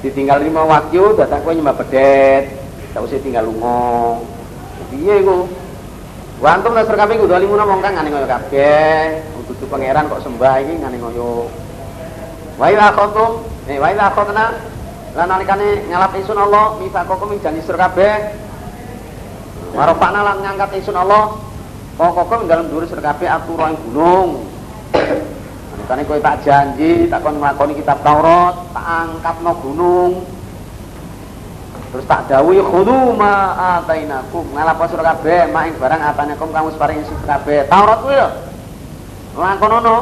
Ditinggal 0.00 0.48
lima 0.48 0.64
waktu 0.64 1.12
datang 1.12 1.44
kowe 1.44 1.52
nyembah 1.52 1.76
pedet. 1.76 2.48
Sause 2.96 3.20
tinggal 3.20 3.44
lunga. 3.44 4.16
Piye 4.88 5.20
iku? 5.20 5.44
Wantum 6.40 6.72
nasr 6.72 6.96
kabeh 6.96 7.20
kudu 7.20 7.36
alimuna 7.36 7.68
wong 7.68 7.84
kang 7.84 8.00
ngene 8.00 8.08
ngoyo 8.16 8.26
kabeh. 8.26 9.20
Dudu 9.44 9.68
pangeran 9.68 10.08
kok 10.08 10.24
sembah 10.24 10.56
iki 10.64 10.80
ngene 10.80 10.96
ngoyo. 11.04 11.52
Wa 12.56 12.72
ila 12.72 12.96
kontum 12.96 13.44
eh 13.68 13.76
wa 13.76 13.92
ila 13.92 14.08
khotna 14.16 14.56
lan 15.12 15.28
nalikane 15.28 15.84
ngalap 15.92 16.16
isun 16.16 16.40
Allah 16.40 16.80
mifakokum 16.80 17.36
ing 17.36 17.44
janji 17.44 17.60
surga 17.60 17.92
kabeh 17.92 18.14
Warofakna 19.72 20.20
lan 20.20 20.36
ngangkat 20.44 20.80
isun 20.80 20.96
Allah 20.96 21.36
Pokoknya 21.96 22.48
dalam 22.48 22.72
duri 22.72 22.88
serkabe 22.88 23.28
aturan 23.28 23.76
gunung 23.88 24.52
Makanya 25.82 26.06
kowe 26.06 26.20
tak 26.22 26.46
janji, 26.46 27.10
tak 27.10 27.26
kon 27.26 27.42
nglakoni 27.42 27.74
kitab 27.74 28.00
Taurat, 28.06 28.54
tak 28.70 28.86
angkat 28.86 29.36
no 29.42 29.52
gunung. 29.60 30.12
Terus 31.92 32.06
tak 32.08 32.30
dawuhi 32.30 32.62
khudhu 32.64 33.12
ma 33.18 33.52
atainakum. 33.76 34.46
Ngalapo 34.56 34.88
sira 34.88 35.12
kabeh 35.12 35.52
mak 35.52 35.68
ing 35.68 35.74
barang 35.76 36.00
atainakum 36.00 36.48
kamu 36.48 36.72
paring 36.80 37.04
sira 37.04 37.36
kabeh. 37.36 37.68
Taurat 37.68 37.98
kuwi 38.00 38.16
lho. 38.16 38.28
Lakonono. 39.36 39.96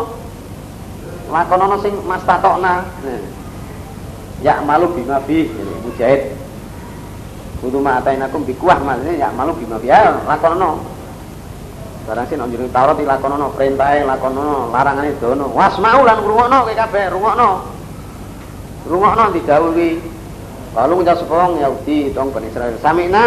Lakonono 1.33 1.77
sing 1.83 1.95
mastatokna. 2.07 2.87
Ya 4.45 4.63
malu 4.63 4.95
bima 4.95 5.19
fi 5.27 5.51
mujahid. 5.83 6.40
Khudhu 7.61 7.79
ma 7.85 8.01
atainakum 8.01 8.49
bikuah 8.49 8.81
maksudnya 8.81 9.21
ya 9.21 9.29
malu 9.37 9.53
bima. 9.57 9.77
Ya 9.85 10.17
lakonono. 10.25 10.81
Barang 12.09 12.27
sing 12.27 12.41
nang 12.41 12.49
Taurat 12.73 12.97
dilakonono, 12.97 13.53
perintahe 13.53 14.03
lakonono, 14.09 14.73
larangane 14.73 15.13
dono. 15.21 15.53
Wasma'u 15.53 16.01
lan 16.03 16.25
ngrungokno 16.25 16.57
kowe 16.65 16.75
kabeh, 16.75 17.05
rungokno. 17.13 17.49
Rungokno 18.89 19.25
didhawuhi. 19.37 19.91
Lalu 20.71 20.93
ngucap 21.03 21.17
sepong 21.21 21.61
Yahudi 21.61 22.15
tong 22.17 22.33
Bani 22.33 22.49
Israel. 22.49 22.79
Samina 22.81 23.27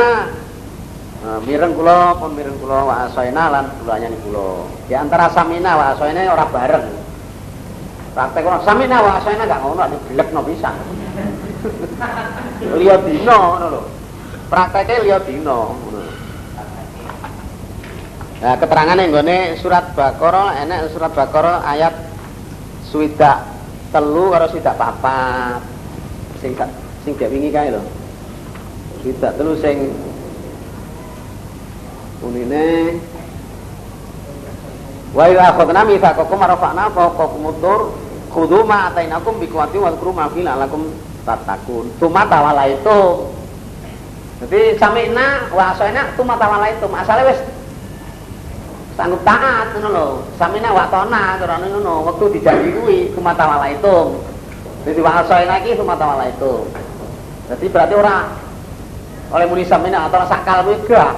Nah, 1.23 1.39
mireng 1.39 1.71
kula 1.71 2.19
pun 2.19 2.35
mireng 2.35 2.59
kula 2.59 2.83
wa 2.83 3.07
asaina 3.07 3.47
lan 3.47 3.71
kula 3.79 3.95
nyani 3.95 4.19
kula. 4.27 4.67
Di 4.91 4.93
antara 4.99 5.31
samina 5.31 5.79
wa 5.79 5.95
asaina 5.95 6.27
ora 6.27 6.43
bareng. 6.51 6.83
Praktek 8.11 8.43
ora 8.43 8.59
samina 8.67 8.99
wa 8.99 9.23
asaina 9.23 9.47
gak 9.47 9.63
ngono 9.63 9.87
nek 9.87 10.03
gelekno 10.11 10.43
pisan. 10.43 10.75
Liya 12.75 12.99
dina 13.07 13.35
ngono 13.39 13.65
lho. 13.71 13.81
Prakteke 14.51 15.03
liya 15.03 15.19
dina 15.23 15.53
ngono. 15.53 16.01
Nah, 18.43 18.59
keterangan 18.59 18.99
yang 18.99 19.15
gue 19.15 19.55
surat 19.63 19.95
Baqarah 19.95 20.59
enak 20.67 20.91
surat 20.91 21.15
Baqarah 21.15 21.63
ayat 21.63 21.95
swidak 22.91 23.39
telu 23.95 24.35
karo 24.35 24.51
swidak 24.51 24.75
papat. 24.75 25.63
Sing 26.43 26.51
sing 27.07 27.15
gak 27.15 27.31
wingi 27.31 27.55
kae 27.55 27.71
lho. 27.71 27.79
Swidak 28.99 29.39
telu 29.39 29.55
sing 29.63 29.95
unine 32.19 32.99
Wa 35.13 35.29
idza 35.29 35.53
akhadna 35.53 35.85
mitsaqakum 35.85 36.41
rafa'na 36.41 36.89
fawqakum 36.89 37.53
tur 37.61 37.93
khudhu 38.33 38.65
ma 38.65 38.89
atainakum 38.89 39.37
biquwwati 39.37 39.77
wa 39.77 39.93
dhkuru 39.93 40.11
ma 40.11 40.25
fil 40.33 40.49
alakum 40.49 40.89
tatakun. 41.21 41.85
Tuma 42.01 42.25
tawala 42.25 42.65
itu. 42.65 42.99
Jadi 44.43 44.75
samina 44.75 45.47
wa 45.55 45.71
asaina 45.71 46.11
tuma 46.19 46.35
tawala 46.35 46.67
itu. 46.67 46.83
Asale 46.91 47.23
wis 47.31 47.39
sanggup 48.99 49.23
taat 49.23 49.71
ngono 49.71 49.89
lho. 49.95 50.07
Samina 50.35 50.75
wa 50.75 50.83
tona 50.91 51.39
karena 51.39 51.63
ngono 51.71 52.03
wektu 52.11 52.27
dijanji 52.35 52.75
kuwi 52.75 53.15
kumata 53.15 53.47
wala 53.47 53.71
itu. 53.71 54.19
Jadi 54.83 54.99
wa 54.99 55.23
asaina 55.23 55.63
iki 55.63 55.79
kumata 55.79 56.03
wala 56.03 56.27
itu. 56.27 56.67
Jadi 57.47 57.65
berarti 57.71 57.93
ora 57.95 58.27
oleh 59.31 59.45
muni 59.47 59.63
samina 59.63 60.11
atau 60.11 60.27
sakal 60.27 60.67
kuwi 60.67 60.83
gak. 60.91 61.15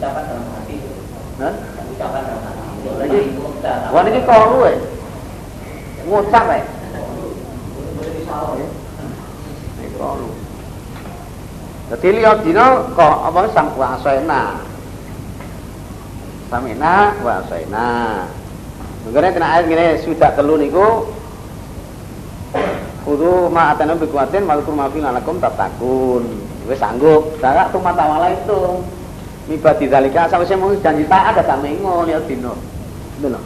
Hati. 0.00 0.76
Hati. 1.36 1.54
Lagi, 2.84 3.20
wah 3.92 4.04
ini 4.04 4.20
kalu 4.28 4.58
eh, 4.68 4.76
ngucap 6.04 6.52
eh, 6.52 6.62
ini 10.04 10.12
kalu. 10.12 10.30
Jadi 11.84 12.08
lihat 12.20 12.38
dino 12.44 12.68
kok 12.92 13.16
apa 13.28 13.48
sam 13.52 13.72
wasena, 13.76 14.60
samina 16.52 17.12
wasena. 17.24 17.90
Mungkin 19.04 19.36
kena 19.36 19.48
ayat 19.60 19.64
gini 19.68 19.86
sudah 20.00 20.32
telu 20.32 20.56
niku 20.56 21.12
Kudu 23.04 23.52
kuatin 24.08 24.48
mal 24.48 24.64
kurma 24.64 24.88
fi 24.88 24.96
lalakum 25.04 25.36
tatakun. 25.36 26.24
Wis 26.64 26.80
sanggup. 26.80 27.36
Darak 27.36 27.68
tu 27.68 27.76
mata 27.76 28.08
itu. 28.32 28.80
Miba 29.44 29.76
didalika 29.76 30.24
sawise 30.32 30.56
mung 30.56 30.72
janji 30.80 31.04
taat 31.04 31.36
ada 31.36 31.44
samengo 31.44 32.08
lihat 32.08 32.24
dino. 32.24 32.56
Dino. 33.20 33.36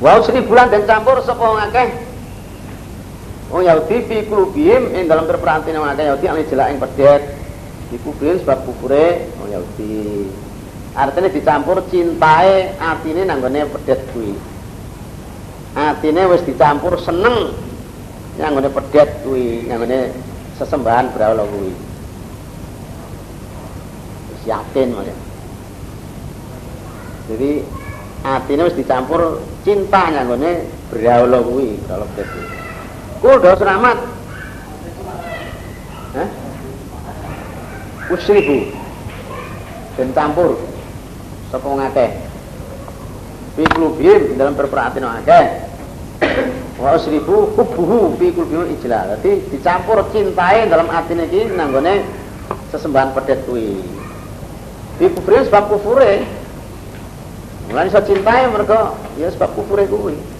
Wow 0.00 0.24
sri 0.24 0.40
bulan 0.40 0.72
dan 0.72 0.88
campur 0.88 1.20
sapa 1.20 1.68
ngakeh. 1.68 2.07
Oh 3.48 3.64
Yahudi 3.64 4.04
fi 4.04 4.16
kulubihim 4.28 4.92
ing 4.92 5.08
dalam 5.08 5.24
berperantin 5.24 5.72
yang 5.72 5.88
ngakeh 5.88 6.04
Yahudi 6.04 6.26
ane 6.28 6.42
jelak 6.52 6.68
ing 6.68 6.78
pedet. 6.84 7.22
Iku 7.88 8.12
sebab 8.20 8.68
kufure 8.68 9.32
oh 9.40 9.48
Yahudi. 9.48 10.28
Artinya 10.92 11.32
dicampur 11.32 11.80
cintae 11.88 12.76
atine 12.76 13.24
nanggone 13.24 13.64
pedet 13.72 14.04
kuwi. 14.12 14.36
Atine 15.72 16.28
wis 16.28 16.44
dicampur 16.44 17.00
seneng 17.00 17.56
nanggone 18.36 18.68
pedet 18.68 19.24
kuwi, 19.24 19.64
nanggone 19.64 20.12
sesembahan 20.60 21.08
berawala 21.16 21.48
kuwi. 21.48 21.72
Wis 24.36 24.42
yakin 24.44 24.92
maksudnya. 24.92 25.16
Jadi 27.32 27.50
atine 28.28 28.62
wis 28.68 28.76
dicampur 28.76 29.40
cinta 29.64 30.12
nanggone 30.12 30.68
berawala 30.92 31.40
kuwi, 31.40 31.80
kalau 31.88 32.04
pedet 32.12 32.28
kuwi. 32.28 32.57
Kul 33.18 33.34
do 33.42 33.50
selamat. 33.58 33.98
Hah? 36.14 36.28
Usribu. 38.14 38.70
Dan 39.98 40.14
campur. 40.14 40.54
Sapa 41.50 41.66
ngakeh 41.66 42.10
fi 43.58 43.62
qulubihim 43.74 44.38
dalam 44.38 44.54
berperhatian 44.54 45.02
akeh. 45.02 45.46
Wa 46.78 46.94
usribu 46.94 47.50
hubbuhu 47.58 48.14
fi 48.22 48.30
qulubihim 48.30 48.70
ijlal. 48.78 49.18
Dadi 49.18 49.42
dicampur 49.50 50.06
cintae 50.14 50.70
dalam 50.70 50.86
atine 50.86 51.26
iki 51.26 51.50
nanggone 51.58 52.06
sesembahan 52.70 53.18
pedet 53.18 53.42
kuwi. 53.50 53.82
Fi 55.02 55.10
kufure 55.10 55.42
sebab 55.42 55.74
kufure. 55.74 56.22
Mulane 57.66 57.90
iso 57.90 57.98
cintae 58.06 58.46
mergo 58.46 58.94
ya 59.18 59.26
sebab 59.34 59.58
kufure 59.58 59.90
kuwi 59.90 60.37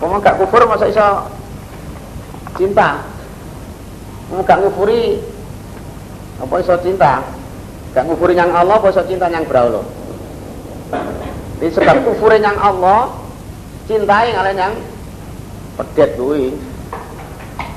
upama 0.00 0.16
gak 0.24 0.40
kufur 0.40 0.64
masa 0.64 0.88
iso 0.88 1.08
cinta 2.56 3.04
mau 4.32 4.40
gak 4.40 4.64
ngufuri 4.64 5.20
apa 6.40 6.54
iso 6.64 6.74
cinta 6.80 7.20
Gak 7.90 8.06
ngufuri 8.06 8.38
yang 8.38 8.54
Allah, 8.54 8.78
bosok 8.78 9.10
cinta 9.10 9.26
yang 9.26 9.42
berawal. 9.50 9.82
Ini 11.58 11.68
sebab 11.74 12.06
kufuri 12.06 12.38
yang 12.38 12.54
Allah, 12.54 13.10
cintai 13.90 14.30
ngalain 14.30 14.58
yang 14.58 14.74
pedet 15.74 16.14
kuwi. 16.14 16.54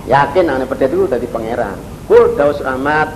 Yakin 0.05 0.45
nang 0.45 0.61
pedet 0.69 0.93
itu 0.93 1.09
dari 1.09 1.25
pangeran. 1.25 1.79
Kul 2.05 2.37
daus 2.37 2.61
rahmat 2.61 3.09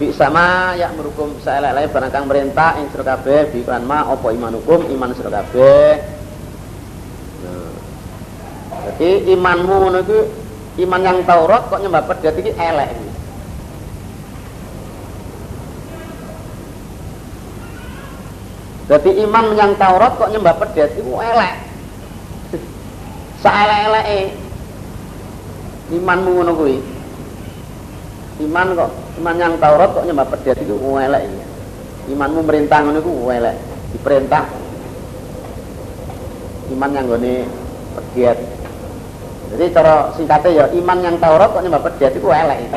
bi 0.00 0.08
sama 0.14 0.72
ya 0.78 0.88
merukum 0.96 1.36
saelek 1.44 1.92
barang 1.92 2.10
kang 2.14 2.24
merintah 2.30 2.80
ing 2.80 2.88
sira 2.94 3.04
kabeh 3.04 3.52
bi 3.52 3.60
ma 3.82 4.08
apa 4.08 4.30
iman 4.32 4.56
hukum 4.62 4.88
iman 4.88 5.12
sira 5.12 5.28
kabeh. 5.28 6.21
Jadi 8.92 9.32
imanmu 9.32 9.74
ngono 9.88 10.00
iman 10.76 11.00
yang 11.00 11.18
Taurat 11.24 11.64
kok 11.72 11.80
nyembah 11.80 12.04
pedet 12.04 12.36
iki 12.36 12.52
elek. 12.52 12.92
Jadi 18.92 19.10
iman 19.24 19.56
yang 19.56 19.72
Taurat 19.80 20.12
kok 20.20 20.28
nyembah 20.28 20.56
pedet 20.60 20.92
itu 21.00 21.12
elek. 21.16 21.54
Saelek-eleke 23.42 24.36
imanmu 25.96 26.30
ngono 26.36 26.52
kuwi. 26.52 26.76
Iman 28.44 28.76
kok 28.76 28.90
iman 29.24 29.36
yang 29.40 29.54
Taurat 29.56 29.88
kok 29.96 30.04
nyembah 30.04 30.28
pedet 30.28 30.60
itu 30.60 30.76
elek. 31.00 31.24
Imanmu 32.12 32.44
merintah 32.44 32.84
ngono 32.84 33.00
iku 33.00 33.32
elek. 33.32 33.56
Diperintah 33.96 34.44
iman 36.76 36.90
yang 36.92 37.08
gone 37.08 37.34
pedet. 37.96 38.61
Jadi 39.52 39.64
cara 39.68 40.08
singkatnya 40.16 40.50
ya 40.50 40.64
iman 40.80 40.98
yang 41.04 41.16
Taurat 41.20 41.52
kok 41.52 41.60
nyembah 41.60 41.84
pedet 41.84 42.16
itu 42.16 42.24
elek. 42.24 42.72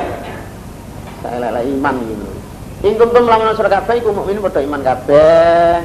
Saelek 1.24 1.64
iman 1.80 1.96
gitu. 2.04 2.28
Ing 2.84 2.94
kuntum 3.00 3.26
lamun 3.26 3.56
sira 3.56 3.72
kabeh 3.72 4.04
iku 4.04 4.12
mukmin 4.12 4.44
padha 4.44 4.60
iman 4.60 4.82
kabeh. 4.84 5.80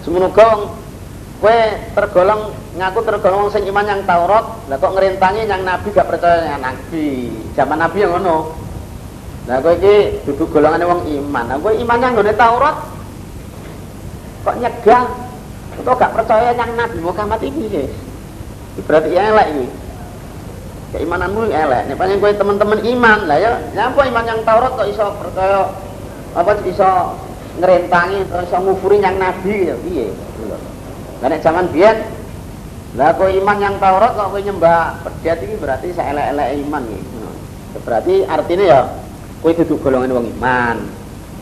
Semono 0.00 0.32
kowe 0.32 1.58
tergolong 1.92 2.56
ngaku 2.80 3.00
tergolong 3.04 3.52
sing 3.52 3.68
iman 3.68 3.84
yang 3.84 4.00
Taurat, 4.08 4.44
lah 4.72 4.76
kok 4.80 4.96
ngerintangi 4.96 5.44
yang 5.44 5.60
nabi 5.60 5.92
gak 5.92 6.08
percaya 6.08 6.56
yang 6.56 6.64
nabi. 6.64 7.28
Zaman 7.52 7.84
nabi 7.84 8.00
yang 8.00 8.16
ngono. 8.16 8.56
Lah 9.44 9.60
kowe 9.60 9.76
iki 9.76 10.24
dudu 10.24 10.48
golongane 10.48 10.88
wong 10.88 11.04
iman. 11.04 11.44
Lah 11.52 11.56
kowe 11.60 11.76
iman 11.76 12.00
yang 12.00 12.12
nggone 12.16 12.32
Taurat 12.32 12.76
kok 14.40 14.56
nyegah 14.56 15.04
atau 15.84 15.94
gak 16.00 16.12
percaya 16.16 16.56
yang 16.56 16.72
Nabi 16.76 16.98
Muhammad 17.04 17.44
ya. 17.44 17.84
Berarti 18.84 19.08
ya 19.12 19.22
elek 19.32 19.46
ini. 19.56 19.66
Keimananmu 20.90 21.50
elek. 21.50 21.82
Nek 21.90 21.96
paling 21.98 22.18
kowe 22.18 22.32
teman-teman 22.34 22.80
iman 22.82 23.18
lah 23.30 23.38
ya, 23.38 23.52
nyapa 23.76 24.00
iman 24.10 24.24
yang 24.26 24.40
Taurat 24.42 24.74
kok 24.74 24.88
iso 24.90 25.06
percaya 25.22 25.70
apa 26.30 26.52
bisa 26.62 27.14
ngerentangi 27.58 28.22
atau 28.30 28.46
bisa 28.46 28.58
ngufuri 28.62 29.02
yang 29.02 29.18
nabi 29.18 29.66
ya 29.66 29.74
lah 31.20 31.28
nek 31.28 31.42
zaman 31.42 31.66
biyen 31.74 31.98
lah 32.98 33.14
kowe 33.14 33.30
iman 33.30 33.58
yang 33.62 33.76
Taurat 33.78 34.18
kok 34.18 34.34
kowe 34.34 34.40
nyembah 34.42 34.98
pedet 35.06 35.46
iki 35.46 35.54
berarti 35.62 35.94
saelek-elek 35.94 36.58
iman 36.66 36.82
iki. 36.90 37.02
Berarti 37.86 38.14
artinya 38.26 38.64
ya 38.66 38.80
kowe 39.38 39.52
kudu 39.54 39.78
golongan 39.78 40.10
wong 40.10 40.26
iman. 40.34 40.76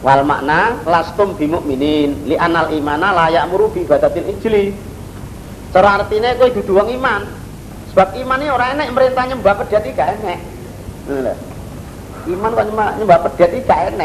Wal 0.04 0.22
makna 0.28 0.76
lastum 0.84 1.34
bimukminin 1.40 2.28
li 2.28 2.36
anal 2.36 2.70
imana 2.70 3.16
la 3.16 3.26
ya'muru 3.32 3.72
bi 3.72 3.82
ibadatil 3.82 4.28
injili 4.28 4.76
cara 5.72 6.00
artinya 6.00 6.36
kowe 6.36 6.50
dudu 6.52 6.72
wong 6.76 6.88
iman. 6.96 7.22
Sebab 7.92 8.14
iman 8.20 8.40
ini 8.40 8.52
orang 8.52 8.78
enek 8.78 8.92
merintah 8.92 9.24
nyembah 9.26 9.54
pedet 9.64 9.82
iki 9.88 9.96
gak 9.96 10.20
enek. 10.20 10.38
Iman 12.28 12.52
kok 12.52 12.66
nyembah, 12.68 12.88
nyembah 13.00 13.18
pedet 13.26 13.50
iki 13.56 13.66
gak 13.66 13.96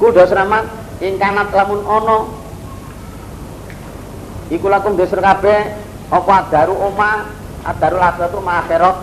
kudu 0.00 0.24
seramat 0.24 0.64
ing 1.04 1.20
kanat 1.20 1.52
lamun 1.52 1.84
ono 1.84 2.32
iku 4.48 4.72
lakum 4.72 4.96
desur 4.96 5.20
kabeh 5.20 5.76
apa 6.08 6.64
oma 6.72 7.28
adaru 7.68 8.00
lakatu 8.00 8.40
ma 8.40 8.64
akhirat. 8.64 8.96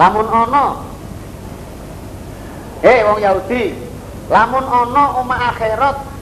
Lamun 0.00 0.24
ono 0.24 0.66
eh 2.80 3.04
wong 3.04 3.20
Yahudi 3.20 3.76
lamun 4.32 4.64
ono 4.64 5.20
oma 5.20 5.52
akhirat 5.52 6.15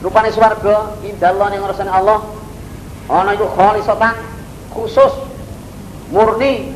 rupane 0.00 0.32
swarga 0.32 0.96
indallah 1.04 1.46
ning 1.52 1.60
ngarsane 1.60 1.92
Allah 1.92 2.24
ana 3.08 3.36
iku 3.36 3.46
khalisatan 3.52 4.16
khusus 4.72 5.12
murni 6.10 6.72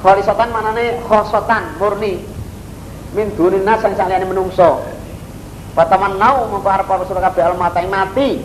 khalisatan 0.00 0.48
manane 0.52 1.00
khosatan 1.04 1.76
murni 1.76 2.24
min 3.12 3.28
dunin 3.36 3.64
nas 3.64 3.80
sing 3.80 3.96
saliyane 3.96 4.28
menungso 4.28 4.98
Pataman 5.78 6.18
nau 6.18 6.50
mengko 6.50 6.66
arep 6.66 6.90
surga 7.06 7.30
kabeh 7.30 7.54
almata 7.54 7.78
mati. 7.86 8.42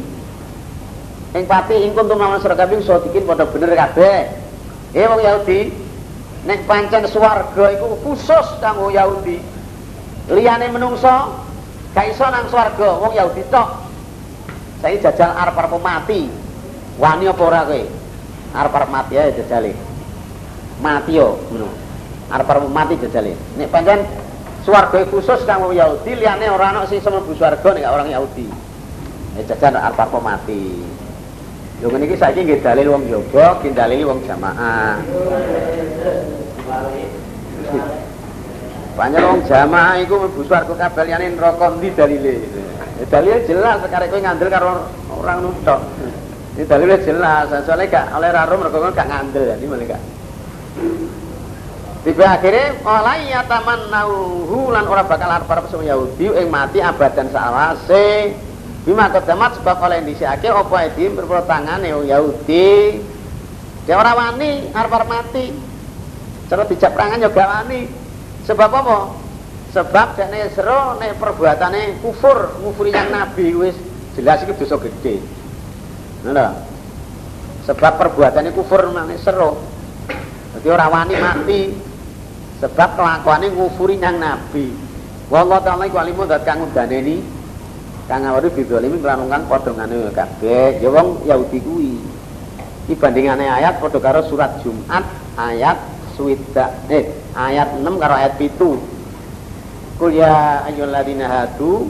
Ing 1.33 1.43
pati 1.49 1.81
ing 1.81 1.97
kuntum 1.97 2.21
lawan 2.21 2.37
surga 2.37 2.69
kabeh 2.69 2.77
iso 2.77 3.01
bikin 3.09 3.25
padha 3.25 3.49
bener 3.49 3.73
kabeh. 3.73 4.29
Eh 4.93 5.09
wong 5.09 5.17
Yahudi 5.17 5.73
nek 6.45 6.69
pancen 6.69 7.09
swarga 7.09 7.73
iku 7.73 7.97
khusus 8.05 8.47
kanggo 8.61 8.93
Yahudi. 8.93 9.41
Liyane 10.29 10.69
menungso 10.69 11.33
gak 11.97 12.13
iso 12.13 12.21
nang 12.29 12.53
swarga 12.53 13.01
wong 13.01 13.17
Yahudi 13.17 13.41
tok. 13.49 13.82
Saya 14.83 14.99
jajal 14.99 15.31
arep-arep 15.31 15.79
mati. 15.79 16.27
Wani 16.99 17.31
apa 17.31 17.39
ora 17.39 17.63
kowe? 17.63 17.81
Arep-arep 18.51 18.89
mati 18.91 19.13
ae 19.15 19.31
jajale. 19.31 19.71
Mati 20.83 21.15
yo 21.15 21.39
ngono. 21.47 21.71
Arep-arep 22.27 22.67
mati 22.67 22.99
jajale. 22.99 23.31
Nek 23.55 23.71
pancen 23.71 24.03
Swarga 24.63 25.03
khusus 25.11 25.43
kanggo 25.43 25.75
Yahudi, 25.75 26.15
liyane 26.15 26.47
ora 26.47 26.71
ana 26.71 26.87
sing 26.87 27.03
mlebu 27.03 27.35
swarga 27.35 27.75
nek 27.75 27.83
orang 27.83 28.07
Yahudi. 28.15 28.47
Ya 29.35 29.43
jajan 29.51 29.75
arep 29.75 29.99
apa 29.99 30.19
mati. 30.23 30.79
Lho 31.83 31.91
ngene 31.91 32.07
iki 32.07 32.15
saiki 32.15 32.47
nggih 32.47 32.63
dalil 32.63 32.95
wong 32.95 33.03
Jawa, 33.11 33.59
nggih 33.59 33.75
dalil 33.75 34.07
wong 34.07 34.23
jamaah. 34.23 35.03
Banyak 38.95 39.19
wong 39.19 39.41
jamaah 39.43 39.99
iku 39.99 40.15
mlebu 40.23 40.41
swarga 40.47 40.73
kabeh 40.79 41.11
liyane 41.11 41.35
neraka 41.35 41.67
ndi 41.75 41.91
dalile. 41.91 42.35
Ya 43.03 43.19
dalile 43.19 43.43
jelas 43.43 43.83
sekarang 43.83 44.07
kowe 44.07 44.21
ngandel 44.23 44.47
karo 44.47 44.87
orang 45.11 45.43
nutok. 45.43 45.83
Ini 46.55 46.63
dalilnya 46.63 47.03
jelas, 47.03 47.51
soalnya 47.67 47.91
gak 47.91 48.05
oleh 48.15 48.29
rarum 48.31 48.63
mereka 48.63 48.95
gak 48.95 49.09
ngandel 49.11 49.43
jadi 49.43 49.65
mana 49.67 49.83
gak. 49.83 50.01
Tiba 52.07 52.25
akhirnya 52.39 52.79
oleh 52.79 53.19
ya 53.27 53.41
taman 53.43 53.91
nauhu 53.91 54.71
lan 54.71 54.87
ora 54.87 55.03
bakal 55.03 55.27
arep 55.27 55.51
arep 55.51 55.65
semua 55.67 55.91
Yahudi 55.91 56.31
ing 56.31 56.47
mati 56.47 56.79
abadan 56.79 57.27
sawase. 57.27 58.39
Bima 58.87 59.11
kedamat 59.11 59.59
sebab 59.59 59.83
oleh 59.83 60.03
disiake 60.07 60.47
apa 60.47 60.75
edim 60.87 61.19
berpertangan 61.19 61.83
yang 61.83 62.07
Yahudi. 62.07 63.03
Dia 63.83 63.99
ora 63.99 64.15
wani 64.15 64.71
arep 64.71 64.93
mati. 65.11 65.51
Cara 66.47 66.63
dijak 66.71 66.95
perangan 66.95 67.19
ya 67.19 67.27
gak 67.27 67.49
wani. 67.51 67.81
Sebab 68.47 68.71
apa? 68.71 69.22
Sebab 69.73 70.13
dekne 70.13 70.53
sero 70.53 71.01
nek 71.01 71.17
perbuatane 71.17 71.97
kufur, 71.97 72.61
ngufuri 72.61 72.93
yang 72.93 73.09
nabi 73.09 73.57
wis 73.57 73.73
jelas 74.13 74.45
iki 74.45 74.53
dosa 74.53 74.77
gede. 74.77 75.17
Nah, 76.29 76.53
sebab 77.65 77.97
perbuatannya 77.97 78.53
kufur 78.53 78.93
mana 78.93 79.17
seru. 79.17 79.57
Jadi 80.53 80.67
orang 80.69 80.93
wani 80.93 81.15
mati. 81.17 81.61
Sebab 82.61 82.95
kelakuannya 82.95 83.49
ngufuri 83.57 83.97
yang 83.97 84.21
nabi. 84.21 84.69
Wallah 85.33 85.57
ta'ala 85.65 85.89
iku 85.89 85.97
alimu 85.97 86.29
dat 86.29 86.45
kang 86.45 86.61
udaneni 86.61 87.25
kang 88.05 88.29
awari 88.29 88.53
bidzalimi 88.53 89.01
melanungkan 89.01 89.49
podongane 89.49 90.13
kabeh. 90.13 90.77
Ya 90.85 90.89
wong 90.93 91.25
Yahudi 91.25 91.57
kuwi. 91.65 91.97
Iki 92.85 93.01
bandingane 93.01 93.49
ayat 93.49 93.81
padha 93.81 93.97
karo 93.97 94.21
surat 94.29 94.61
Jumat 94.61 95.01
ayat 95.33 95.81
suwida 96.13 96.69
eh 96.93 97.09
ayat 97.33 97.73
6 97.81 97.81
karo 97.97 98.13
ayat 98.13 98.37
7 98.37 98.92
Kul 100.03 100.19
ya 100.19 100.67
ayyuhalladzina 100.67 101.31
hadu 101.31 101.87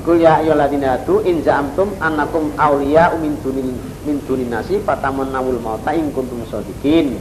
Kul 0.00 0.16
ya 0.16 0.40
ayyuhalladzina 0.40 0.96
hadu 0.96 1.20
in 1.28 1.44
za'amtum 1.44 1.92
annakum 2.00 2.56
awliya 2.56 3.12
min 3.20 3.36
dunil 3.44 3.68
min 4.08 4.16
dunin 4.24 4.48
nasi 4.48 4.80
fatamannawul 4.80 5.60
mauta 5.60 5.92
in 5.92 6.08
kuntum 6.08 6.40
shadiqin 6.48 7.20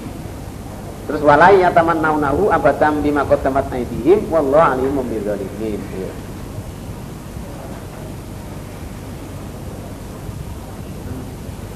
Terus 1.11 1.19
walai 1.27 1.59
taman 1.75 1.99
naunahu 1.99 2.47
abadam 2.55 3.03
bima 3.03 3.27
qaddamat 3.27 3.67
aydihim 3.67 4.31
wallahu 4.31 4.79
alimun 4.79 5.03
bidzalimin. 5.11 5.75
Ya. 5.75 6.11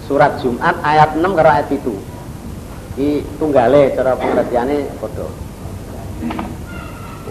Surat 0.07 0.39
Jumat 0.39 0.79
ayat 0.87 1.19
6 1.19 1.35
karo 1.35 1.49
ayat 1.51 1.67
7. 1.67 1.83
Iki 2.95 3.09
tunggale 3.39 3.91
cara 3.91 4.15
pengertiane 4.15 4.87
padha. 5.03 5.27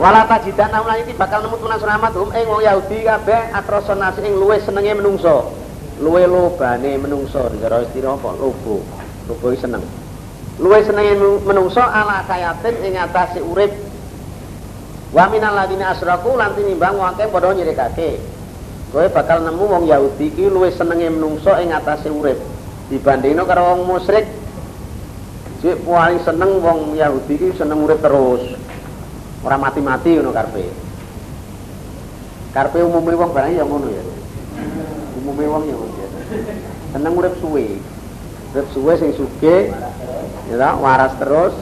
Wala 0.01 0.25
tajidan 0.25 0.73
namun 0.73 0.97
iki 1.05 1.13
bakal 1.13 1.45
nemu 1.45 1.61
tunas 1.61 1.85
rahmat 1.85 2.17
hum 2.17 2.33
ing 2.33 2.49
wong 2.49 2.65
Yahudi 2.65 3.05
kabeh 3.05 3.53
atroson 3.53 4.01
nasi 4.01 4.25
ing 4.25 4.33
luwih 4.33 4.57
senenge 4.65 4.97
menungso. 4.97 5.53
Luwih 6.01 6.25
lobane 6.25 6.97
menungso 6.97 7.53
cara 7.61 7.85
istilah 7.85 8.17
apa? 8.17 8.33
Lobo. 8.41 8.81
Lobo 9.29 9.47
seneng 9.53 9.85
luwe 10.61 10.85
senenge 10.85 11.17
menungso 11.41 11.81
ala 11.81 12.21
kayatin 12.29 12.85
ing 12.85 13.01
atase 13.01 13.41
urip 13.41 13.73
wa 15.11 15.25
minal 15.33 15.57
ladina 15.57 15.97
asraku 15.97 16.37
lan 16.37 16.53
tinimbang 16.53 17.01
wong 17.01 17.17
akeh 17.17 17.33
padha 17.33 17.57
nyirikake 17.57 18.21
kowe 18.93 19.09
bakal 19.09 19.41
nemu 19.41 19.65
wong 19.65 19.85
Yahudi 19.89 20.37
iki 20.37 20.53
luwe 20.53 20.69
senenge 20.69 21.09
menungso 21.09 21.57
ing 21.57 21.73
atase 21.73 22.13
urip 22.13 22.37
dibandingno 22.93 23.49
karo 23.49 23.73
wong 23.75 23.89
musyrik 23.89 24.29
Cik 25.61 25.85
paling 25.85 26.25
seneng 26.25 26.65
wong 26.65 26.97
Yahudi 26.97 27.37
iki 27.37 27.53
seneng 27.53 27.85
urip 27.85 28.01
terus. 28.01 28.60
Ora 29.41 29.57
mati-mati 29.57 30.21
ngono 30.21 30.33
karepe. 30.33 30.69
Karepe 32.53 32.79
umume 32.85 33.15
wong 33.17 33.31
barang 33.33 33.55
ya 33.57 33.65
ngono 33.65 33.89
ya. 33.89 34.03
Umume 35.21 35.45
wong 35.49 35.63
ya 35.65 35.75
ngono. 35.77 35.95
Seneng 36.93 37.15
urip 37.17 37.35
suwe. 37.41 37.81
Urip 38.53 38.67
suwe 38.75 38.93
sing 38.99 39.11
sugih 39.17 39.71
ya 40.51 40.75
waras 40.75 41.15
terus 41.23 41.55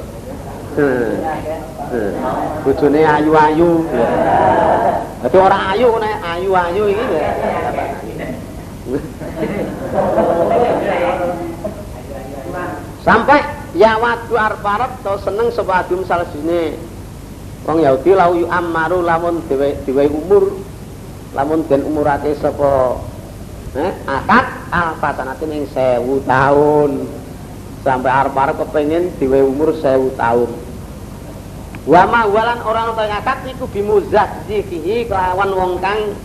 bojone 2.64 3.00
ayu-ayu 3.02 3.84
dadi 5.24 5.36
ora 5.36 5.58
ayu 5.74 5.88
nek 5.98 6.16
ayu-ayu 6.22 6.84
iki 6.94 7.06
sampai 13.02 13.40
ya 13.74 13.98
wadu 13.98 14.38
arparep 14.38 14.92
to 15.02 15.12
seneng 15.26 15.48
sapa 15.50 15.82
adum 15.82 16.06
salesine 16.06 16.78
wong 17.66 17.78
Yahudi 17.82 18.12
lau 18.14 18.32
yu 18.36 18.46
amaru 18.46 19.02
lamun 19.02 19.42
dewe 19.50 19.74
dewe 19.82 20.06
umur 20.06 20.54
lamun 21.34 21.64
den 21.66 21.82
umurake 21.82 22.36
sapa 22.38 23.00
eh 23.76 23.92
akad 24.06 24.46
alfatanatin 24.70 25.50
ing 25.52 25.64
1000 25.70 26.24
tahun 26.24 26.90
sampai 27.82 28.10
arep-arep 28.10 28.56
kepengen 28.62 29.12
diwe 29.18 29.42
umur 29.44 29.74
sewu 29.80 30.12
tahun 30.18 30.50
wama 31.88 32.28
walan 32.28 32.60
orang 32.64 32.92
utawa 32.92 33.16
akad 33.16 33.48
iku 33.48 33.64
bimuzakzihi 33.72 35.08
kelawan 35.08 35.50
wong 35.56 35.72
kang 35.80 36.16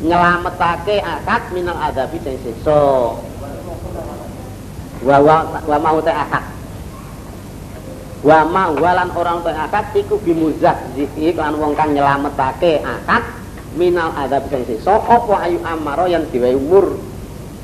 nyelametake 0.00 0.96
akad 1.04 1.52
minal 1.52 1.76
adabi 1.76 2.16
sing 2.24 2.40
siksa. 2.40 3.12
Wa 5.04 5.16
wa 5.20 5.76
mau 5.80 6.00
ta 6.00 6.24
akad 6.24 6.44
wa 8.20 8.44
ma 8.44 8.68
walan 8.76 9.08
orang 9.16 9.40
utawa 9.40 9.64
akad 9.64 9.96
iku 9.96 10.20
bimuzakzihi 10.20 11.32
kelawan 11.32 11.56
wong 11.56 11.72
kang 11.72 11.96
nyelametake 11.96 12.84
akad 12.84 13.24
minal 13.80 14.12
adabi 14.12 14.50
sing 14.52 14.62
siksa 14.68 15.00
apa 15.00 15.34
ayu 15.46 15.56
amaro 15.64 16.04
yang 16.04 16.26
diwe 16.28 16.52
umur? 16.52 17.00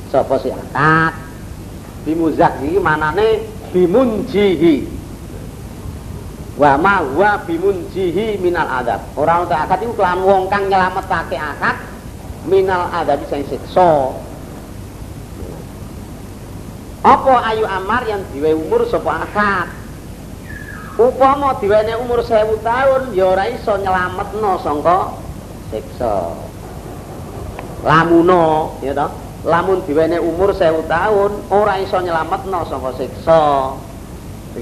Sapa 0.08 0.38
si 0.40 0.48
akad? 0.54 1.26
bimuzakhi 2.06 2.78
manane 2.78 3.42
bimunjihi. 3.74 4.94
Wa 6.56 6.78
ma 6.80 7.04
wa 7.04 7.42
bimunjihi 7.44 8.40
minal 8.40 8.64
adab 8.80 9.12
ora 9.18 9.44
ana 9.44 9.68
akad 9.68 9.84
iku 9.84 9.92
kelawan 9.92 10.24
wong 10.24 10.42
kang 10.48 10.72
nyelametake 10.72 11.36
akad 11.36 11.76
minal 12.48 12.88
adab 12.96 13.20
sing 13.28 13.44
siksa 13.44 14.16
apa 17.04 17.34
ayu 17.52 17.68
amar 17.68 18.08
yang 18.08 18.24
diwe 18.32 18.56
umur 18.56 18.88
sapa 18.88 19.28
akad 19.28 19.68
upama 20.96 21.60
diwene 21.60 21.92
umur 22.00 22.24
1000 22.24 22.60
tahun 22.64 23.02
ya 23.12 23.24
ora 23.36 23.44
iso 23.52 23.76
nyelametno 23.76 24.60
sangka 24.64 25.12
siksa 25.68 26.32
lamuno 27.84 28.76
ya 28.80 28.96
toh 28.96 29.12
lamun 29.44 29.84
diwene 29.84 30.16
umur 30.18 30.56
1000 30.56 30.88
tahun 30.88 31.30
ora 31.52 31.74
iso 31.84 32.00
nyelametno 32.00 32.64
sangka 32.64 32.90
siksa 32.96 33.42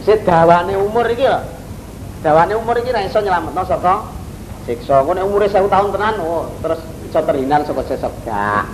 Sik 0.02 0.26
dawane 0.26 0.74
umur 0.74 1.06
iki 1.06 1.22
lho 1.22 1.38
dawane 2.26 2.58
umur 2.58 2.74
iki 2.82 2.90
ra 2.90 3.06
iso 3.06 3.22
nyelametno 3.22 3.62
saka 3.62 4.02
siksa. 4.66 5.06
Kok 5.06 5.14
nek 5.14 5.22
umure 5.22 5.46
1000 5.46 5.70
tahun 5.70 5.94
tenan 5.94 6.18
oh, 6.18 6.50
terus 6.58 6.82
iso 7.06 7.20
terhindar 7.22 7.62
saka 7.62 7.86
siksa. 7.86 8.10
Gak. 8.26 8.66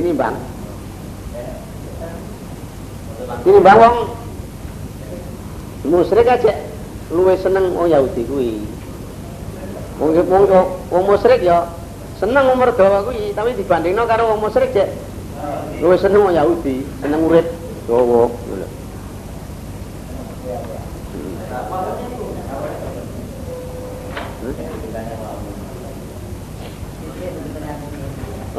Ini 0.00 0.10
bang. 0.16 0.36
Ini 3.44 3.58
bang 3.60 3.76
wong 3.76 3.96
musyrik 5.84 6.28
aja 6.28 6.52
luwe 7.10 7.34
seneng 7.40 7.72
oh 7.76 7.88
Yahudi 7.88 8.22
kuwi. 8.28 8.60
Wong 10.00 10.16
wong 10.28 10.44
wong 10.92 11.04
musyrik 11.08 11.40
ya 11.44 11.68
seneng 12.20 12.52
umur 12.52 12.72
dawa 12.76 13.04
kuwi, 13.04 13.32
tapi 13.32 13.56
dibandingno 13.56 14.04
karo 14.04 14.36
wong 14.36 14.44
musyrik 14.44 14.72
cek 14.76 14.88
luwe 15.80 15.96
seneng 15.96 16.20
wong 16.24 16.34
Yahudi, 16.36 16.84
seneng 17.00 17.20
urip 17.24 17.46
dawa. 17.88 18.28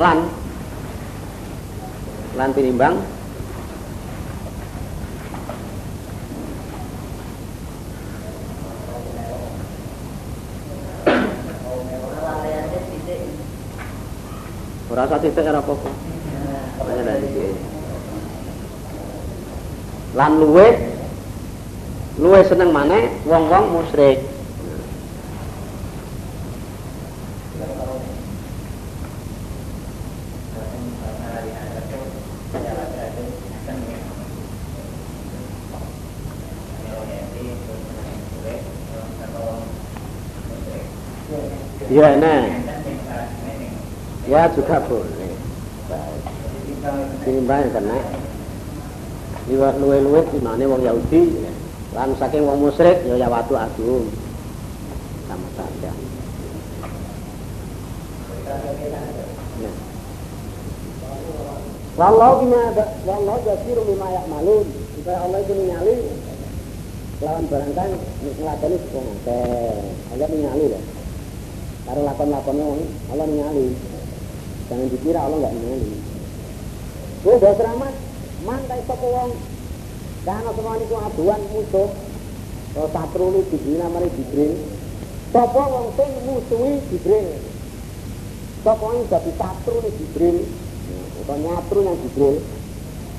lan 0.02 0.18
lan 2.34 2.50
tinimbang 2.58 2.96
ora 14.92 15.08
titik 15.24 15.48
ora 15.48 15.64
apa-apa. 15.64 15.90
Lan 20.12 20.32
luwe 20.44 20.68
luwe 22.20 22.40
seneng 22.44 22.76
maneh 22.76 23.08
wong-wong 23.24 23.72
musyrik. 23.72 24.20
Ya, 41.92 42.16
nah. 42.16 42.61
Ya 44.32 44.48
juga 44.56 44.80
boleh. 44.88 45.36
Tinimbang 47.28 47.68
kena. 47.76 48.00
Liwat 49.52 49.76
luwe-luwe 49.84 50.24
di 50.32 50.40
mana 50.40 50.64
wong 50.72 50.88
Yahudi 50.88 51.44
lan 51.92 52.16
saking 52.16 52.48
wong 52.48 52.64
musyrik 52.64 53.04
ya 53.04 53.20
ya 53.20 53.28
watu 53.28 53.60
agung. 53.60 54.08
Sama 55.28 55.50
saja. 55.60 55.92
Ya. 59.60 59.72
Wallahu 62.00 62.48
bima 62.48 62.72
wallahu 63.04 63.40
jasiru 63.44 63.84
bima 63.84 64.08
ya'malun. 64.16 64.64
Supaya 64.96 65.28
Allah 65.28 65.40
itu 65.44 65.54
ningali 65.60 65.96
lawan 67.20 67.44
barangkali 67.52 68.00
ngelakoni 68.40 68.78
akeh. 68.80 69.76
Allah 70.16 70.28
ningali 70.32 70.66
loh. 70.72 70.84
Karo 71.84 72.00
lakon-lakonnya 72.08 72.66
Allah 73.12 73.28
ningali. 73.28 73.76
Jangan 74.72 74.88
dikira 74.88 75.20
Allah 75.20 75.38
nggak 75.44 75.54
ningali. 75.60 75.92
Kowe 77.28 77.36
udah 77.36 77.54
seramat, 77.60 77.94
mantai 78.48 78.80
sapa 78.88 79.04
wong. 79.04 79.32
Karena 80.24 80.52
semua 80.56 80.80
niku 80.80 80.96
aduan 80.96 81.42
musuh. 81.52 81.90
Kalau 82.72 82.88
satru 82.96 83.26
lu 83.36 83.44
dibina 83.52 83.92
mari 83.92 84.08
Jibril. 84.16 84.56
Sapa 85.36 85.60
wong 85.60 85.92
sing 86.00 86.10
musuhi 86.24 86.80
Jibril. 86.88 87.28
Sapa 88.64 88.80
wong 88.80 89.12
dadi 89.12 89.32
satru 89.36 89.76
ni 89.84 89.92
Jibril. 90.00 90.38
Atau 91.20 91.36
nyatru 91.36 91.80
yang 91.84 91.98
Jibril. 92.08 92.36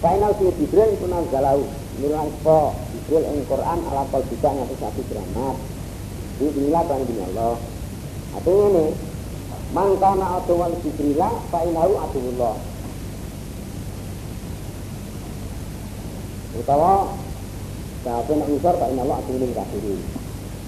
Final 0.01 0.33
si 0.41 0.45
Jibril 0.57 0.89
itu 0.97 1.05
nazalau. 1.05 1.69
Nurul 2.01 2.33
Isra. 2.33 2.63
Jibril 2.97 3.23
yang 3.29 3.45
Quran 3.45 3.79
ala 3.93 4.03
kol 4.09 4.25
bisa 4.25 4.49
ngatus 4.49 4.79
satu 4.81 5.03
keramat. 5.05 5.57
Ini 6.41 6.49
inilah 6.49 6.83
Tuhan 6.89 7.29
Allah. 7.29 7.55
Artinya 8.33 8.67
ini, 8.73 8.87
mangkana 9.73 10.41
aduwal 10.41 10.77
jibrila 10.85 11.29
fa'inahu 11.49 11.93
aduwullah. 11.97 12.55
Utawa 16.53 16.93
Kafir 18.03 18.35
nak 18.35 18.51
usar 18.51 18.75
fa'inallah 18.77 19.17
aduwulil 19.25 19.55
kafirin. 19.57 20.01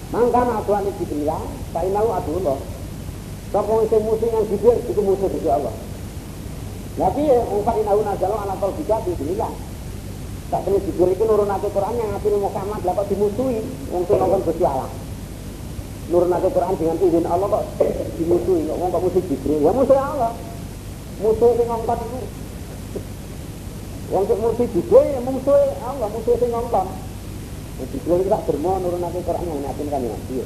Mangkana 0.09 0.63
aduwal 0.63 0.89
jibrila 0.97 1.37
fa'inahu 1.75 2.09
aduwullah. 2.09 2.57
Sapa 3.53 3.73
sing 3.87 4.01
musuh 4.03 4.29
yang 4.33 4.45
jibril 4.49 4.77
itu 4.81 5.01
musuh 5.05 5.29
di 5.29 5.49
Allah. 5.51 5.75
Tapi 6.95 7.23
fa'inahu 7.61 7.99
nazalu 8.01 8.35
ala 8.35 8.55
qalbika 8.57 8.97
bi 9.05 9.13
billah. 9.21 9.53
Tak 10.49 10.61
kena 10.65 10.77
jibril 10.81 11.13
itu 11.13 11.23
nurunake 11.25 11.67
Quran 11.69 11.95
yang 12.01 12.09
ngatur 12.13 12.33
Muhammad 12.37 12.81
dapat 12.81 13.05
dimusuhi 13.09 13.59
sing 13.89 14.01
ngomong 14.05 14.41
Gusti 14.45 14.65
Allah 14.65 15.04
nurunake 16.09 16.49
Quran 16.53 16.75
dengan 16.77 16.97
izin 17.01 17.25
Allah 17.25 17.47
kok 17.49 17.63
dimusuhi 18.21 18.69
kok. 18.69 18.77
Kok 18.77 19.01
musuh 19.01 19.23
Jibril? 19.25 19.59
Ya 19.65 19.71
musuh 19.73 19.97
Allah. 19.97 20.31
Musuh 21.15 21.49
sing 21.55 21.67
ngongkon 21.67 21.99
itu 22.05 22.19
wong 24.05 24.23
sing 24.29 24.37
musuh 24.37 24.67
Jibril 24.69 25.05
ya 25.09 25.19
musuh 25.25 25.57
Allah 25.81 26.07
musuh 26.13 26.35
sing 26.37 26.49
ngongkon. 26.53 26.87
Jibril 27.89 28.19
itu 28.21 28.29
tak 28.29 28.43
dermo 28.45 28.71
nurunake 28.83 29.19
Quran 29.25 29.45
yang 29.49 29.61
ngatin 29.65 29.87
kan 29.89 30.01
Nabi 30.05 30.37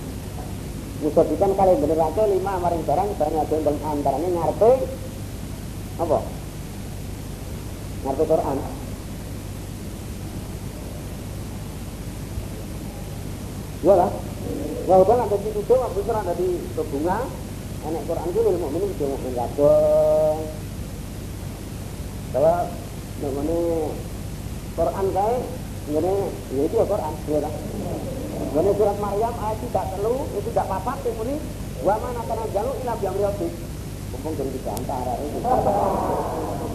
musuh 1.00 1.24
itu 1.24 1.36
kan 1.40 1.52
kalian 1.56 1.80
bener 1.80 2.00
aja 2.00 2.24
lima 2.28 2.54
maring 2.60 2.84
barang 2.84 3.10
barang 3.16 3.36
ada 3.40 3.56
yang 3.56 3.78
antaranya 3.88 4.30
ngarpe 4.36 4.72
apa? 6.00 6.20
Ngarpe 8.04 8.24
Quran. 8.28 8.58
Ya 13.80 13.96
lah 13.96 14.12
Walaupun 14.90 15.22
ada 15.22 15.38
di 15.38 15.50
situ, 15.54 15.74
waktu 15.78 16.00
itu 16.02 16.10
ada 16.10 16.34
di 16.34 16.50
bunga, 16.74 17.20
anak 17.86 18.02
Quran 18.10 18.28
itu 18.34 18.40
ilmu 18.42 18.68
ini 18.74 18.86
bisa 18.90 19.06
mukmin 19.06 19.34
gadong. 19.38 20.38
Kalau 22.34 22.58
namanya 23.22 23.60
Quran 24.74 25.06
kayak 25.14 25.42
ini 25.90 26.14
ya 26.54 26.62
itu 26.66 26.76
ya 26.78 26.86
Quran, 26.90 27.14
lah. 27.38 27.54
Ini 28.50 28.72
surat 28.82 28.98
Maryam 28.98 29.34
ayat 29.46 29.58
tidak 29.62 29.86
telu, 29.94 30.16
itu 30.34 30.50
tidak 30.50 30.68
papat, 30.74 30.98
ini 31.06 31.36
wa 31.86 31.96
mana 32.02 32.22
kana 32.26 32.46
jalu 32.50 32.72
ila 32.82 32.94
yang 32.98 33.14
riyadhi. 33.14 33.50
Mumpung 34.10 34.34
dari 34.42 34.50
tiga 34.58 34.74
antara 34.74 35.14
itu. 35.22 35.38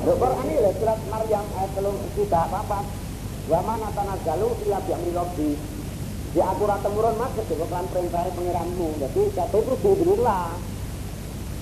Quran 0.07 0.47
ini 0.47 0.71
surat 0.79 1.01
Maryam 1.11 1.45
ayat 1.59 1.71
telu 1.75 1.93
tidak 2.15 2.45
papat. 2.47 2.85
Wa 3.51 3.61
mana 3.67 3.89
kana 3.91 4.15
jalu 4.23 4.49
ila 4.71 4.79
yang 4.87 5.03
di 6.35 6.41
aturan 6.43 6.83
temurun 6.83 7.15
mas 7.15 7.31
ketika 7.39 7.67
kan 7.71 7.87
perintah 7.95 8.27
pengiranmu. 8.35 8.89
Jadi 8.99 9.23
jatuh 9.39 9.61
itu 9.63 9.75
dibilang 9.79 10.59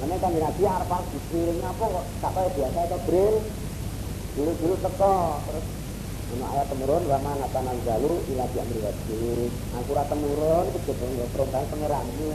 karena 0.01 0.17
kan 0.19 0.35
nabi 0.35 0.63
arfal 0.67 1.03
jibril 1.15 1.63
apa 1.63 1.85
kok 1.87 2.05
tak 2.19 2.33
kayak 2.35 2.51
biasa 2.59 2.79
itu 2.91 2.99
bril 3.07 3.35
dulu 4.35 4.53
dulu 4.59 4.75
teko 4.83 5.17
terus 5.47 5.67
Ini 6.33 6.45
ayat 6.49 6.67
temurun 6.73 7.05
wa 7.05 7.19
mana 7.21 7.47
tanal 7.53 7.77
jalu 7.85 8.13
ila 8.33 8.45
bi 8.49 8.57
amri 8.65 8.81
wajib 8.81 9.53
aturan 9.77 10.07
temurun 10.09 10.65
ketika 10.73 11.07
perintah 11.37 11.63
pengiranmu. 11.69 12.33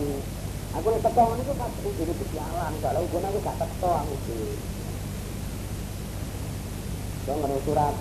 Aku 0.78 0.88
nih 0.94 1.02
teko 1.02 1.24
itu 1.42 1.54
pas 1.58 1.72
itu 1.74 1.90
jadi 1.98 2.26
jalan 2.38 2.72
kalau 2.86 3.02
gue 3.10 3.20
aku 3.26 3.40
gak 3.42 3.58
teko 3.58 3.92
aku 4.06 4.16
sih. 4.30 4.54
Dong 7.26 7.42
surat 7.66 7.96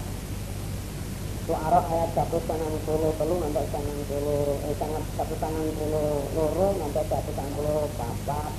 Suara 1.46 1.78
ayat 1.78 2.10
satu 2.10 2.42
sangang 2.42 2.74
puluh 2.82 3.14
telu 3.22 3.38
sampai 3.38 3.70
sangang 3.70 4.02
puluh 4.10 4.58
eh 4.66 4.74
sangat 4.82 4.98
satu 5.14 5.34
sangang 5.38 5.70
puluh 5.78 6.26
loro 6.34 6.74
sampai 6.74 7.06
satu 7.06 7.30
sangang 7.38 7.54
puluh 7.54 7.86
papat. 7.94 8.50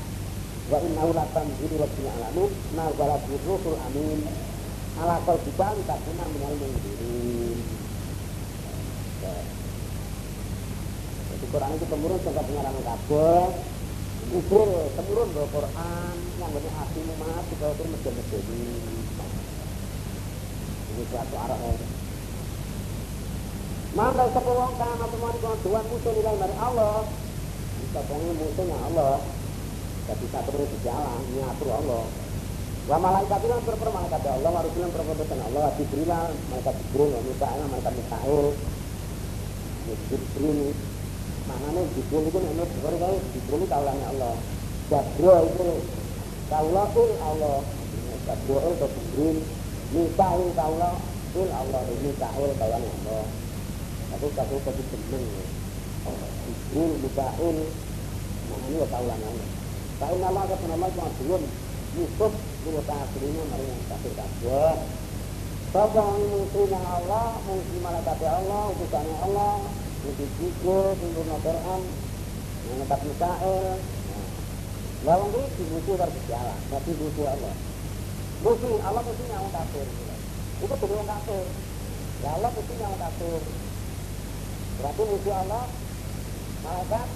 Wa 0.72 0.80
inna 0.80 1.04
ulatan 1.04 1.52
jiru 1.60 1.84
rabbil 1.84 2.08
alamin 2.08 2.52
nazalat 2.80 3.28
rusul 3.44 3.76
amin 3.76 4.24
ala 5.04 5.20
tak 5.20 6.00
guna 6.00 6.24
minal 6.32 6.54
mundirin. 6.56 7.60
Jadi 11.28 11.46
Quran 11.52 11.76
itu 11.76 11.86
temurun 11.92 12.20
sampai 12.24 12.44
pengarang 12.48 12.80
kabeh. 12.88 13.46
Usul 14.32 14.96
temurun 14.96 15.28
bawa 15.36 15.48
Quran 15.52 16.16
yang 16.40 16.52
benar 16.56 16.74
hatimu 16.80 17.14
mas 17.20 17.44
supaya 17.52 17.76
itu 17.76 17.84
mesin-mesin 17.84 18.44
ini 20.88 21.04
suatu 21.12 21.36
arah 21.36 21.60
Maka 23.98 24.30
sepuluh 24.30 24.70
kan 24.78 24.94
atau 24.94 25.18
mau 25.18 25.34
dikon 25.34 25.58
tuan 25.66 25.82
musuh 25.90 26.14
nilai 26.14 26.38
dari 26.38 26.56
Allah. 26.62 27.02
Bisa 27.82 28.00
pengen 28.06 28.38
musuhnya 28.38 28.78
Allah. 28.94 29.18
Tidak 30.06 30.18
bisa 30.22 30.40
terus 30.46 30.70
berjalan, 30.70 31.22
ngatur 31.34 31.70
Allah. 31.74 32.06
Wa 32.88 32.98
malaikat 33.02 33.42
itu 33.42 33.58
berper 33.66 33.90
malaikat 33.90 34.22
Allah, 34.30 34.54
wa 34.54 34.62
rusulan 34.64 34.94
berperbatan 34.94 35.40
Allah, 35.50 35.74
Jibril, 35.76 36.08
malaikat 36.54 36.76
Jibril, 36.78 37.10
wa 37.10 37.22
Mikael, 37.26 37.62
malaikat 37.74 37.94
Mikael. 37.98 38.44
Jibril, 40.08 40.60
maknanya 41.50 41.82
Jibril 41.98 42.24
itu 42.30 42.38
ini 42.38 42.64
seperti 42.70 42.98
kau 43.02 43.18
Jibril 43.34 43.60
itu 43.60 43.68
kaulannya 43.68 44.06
Allah. 44.14 44.36
Jabro 44.88 45.36
itu 45.42 45.70
kaulah 46.48 46.88
itu 46.88 47.04
Allah. 47.20 47.58
Jabro 48.30 48.58
itu 48.62 48.88
Jibril, 48.94 49.38
Mikael 49.92 50.42
kaulah 50.54 50.96
Allah, 51.36 51.82
Mikael 52.06 52.50
kaulannya 52.56 52.92
Allah. 53.04 53.47
Tapi 54.18 54.34
satu 54.34 54.56
satu 54.66 54.82
seneng. 54.82 55.26
Jibril, 56.48 56.92
Mikael, 57.06 57.58
maknanya 58.50 58.78
ya 58.82 58.88
kaulannya 58.90 59.28
Allah. 59.30 59.50
Kain 59.98 60.22
Allah 60.26 60.42
akan 60.46 60.72
Allah 60.74 60.90
cuma 60.94 61.10
belum 61.22 61.44
Yusuf 61.98 62.34
Kulo 62.66 62.82
kafirnya 62.84 63.44
mari 63.48 63.66
yang 63.70 63.82
kafir 63.88 64.14
kabeh. 64.18 64.76
Sapa 65.70 66.04
musuhnya 66.18 66.80
Allah, 66.82 67.38
musuh 67.46 67.80
malaikat 67.84 68.20
Allah, 68.26 68.62
utusannya 68.74 69.16
Allah, 69.22 69.54
musuh 70.02 70.30
jibril, 70.42 70.98
sempurna 70.98 71.38
Quran, 71.44 71.82
yang 72.68 72.78
tetap 72.82 73.00
Mikael. 73.06 73.62
Lalu 75.06 75.40
itu 75.46 75.64
musuh 75.70 75.96
harus 76.02 76.16
berjalan, 76.16 76.60
tapi 76.74 76.92
musuh 76.98 77.26
Allah. 77.30 77.56
Musuh 78.42 78.76
Allah 78.82 79.02
musuhnya 79.06 79.36
orang 79.38 79.54
kafir. 79.54 79.88
Itu 80.58 80.74
orang 80.74 81.10
kafir. 81.12 81.46
Ya 82.26 82.30
Allah 82.34 82.50
musuhnya 82.56 82.86
orang 82.90 83.02
kafir. 83.06 83.42
Berarti 84.78 85.02
musuh 85.10 85.34
Allah, 85.34 85.66
malaikat, 86.62 87.08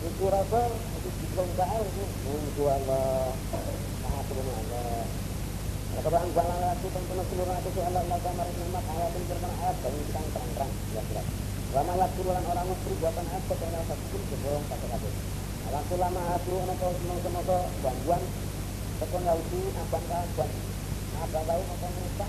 musuh 0.00 0.28
Rasul, 0.32 0.70
musuh 0.72 1.12
jibril 1.20 1.46
Mikael, 1.52 1.84
musuh 2.24 2.68
Allah. 2.72 3.36
turun 4.30 4.46
Allah. 4.46 5.04
Kepada 5.90 6.18
anggala 6.22 6.56
lagi 6.62 6.86
tentunya 6.86 7.24
seluruh 7.26 7.56
itu 7.60 7.70
si 7.74 7.80
Allah 7.82 8.00
Allah 8.06 8.18
kamar 8.22 8.46
nikmat 8.46 8.84
ayat 8.94 9.10
yang 9.10 9.26
berman 9.26 9.52
ayat 9.58 9.76
dan 9.82 9.92
kita 9.98 10.20
terang-terang 10.32 10.72
jelas. 10.94 11.26
Lama 11.74 11.92
lagi 11.98 12.20
bulan 12.22 12.44
orang 12.46 12.66
musyrik 12.70 12.96
buatan 13.02 13.26
ayat 13.26 13.42
kepada 13.50 13.80
satu 13.90 14.04
pun 14.08 14.22
kebolong 14.30 14.64
satu 14.70 14.86
satu. 14.86 15.08
Waktu 15.70 15.94
lama 16.02 16.22
aku 16.34 16.54
nopo 16.66 16.86
semoga 16.94 17.58
gangguan 17.82 18.22
tekon 18.98 19.22
Yahudi 19.22 19.60
abang 19.78 20.04
gangguan 20.10 20.50
abang 21.20 21.44
tahu 21.46 21.62
nopo 21.62 21.86
mereka 21.94 22.26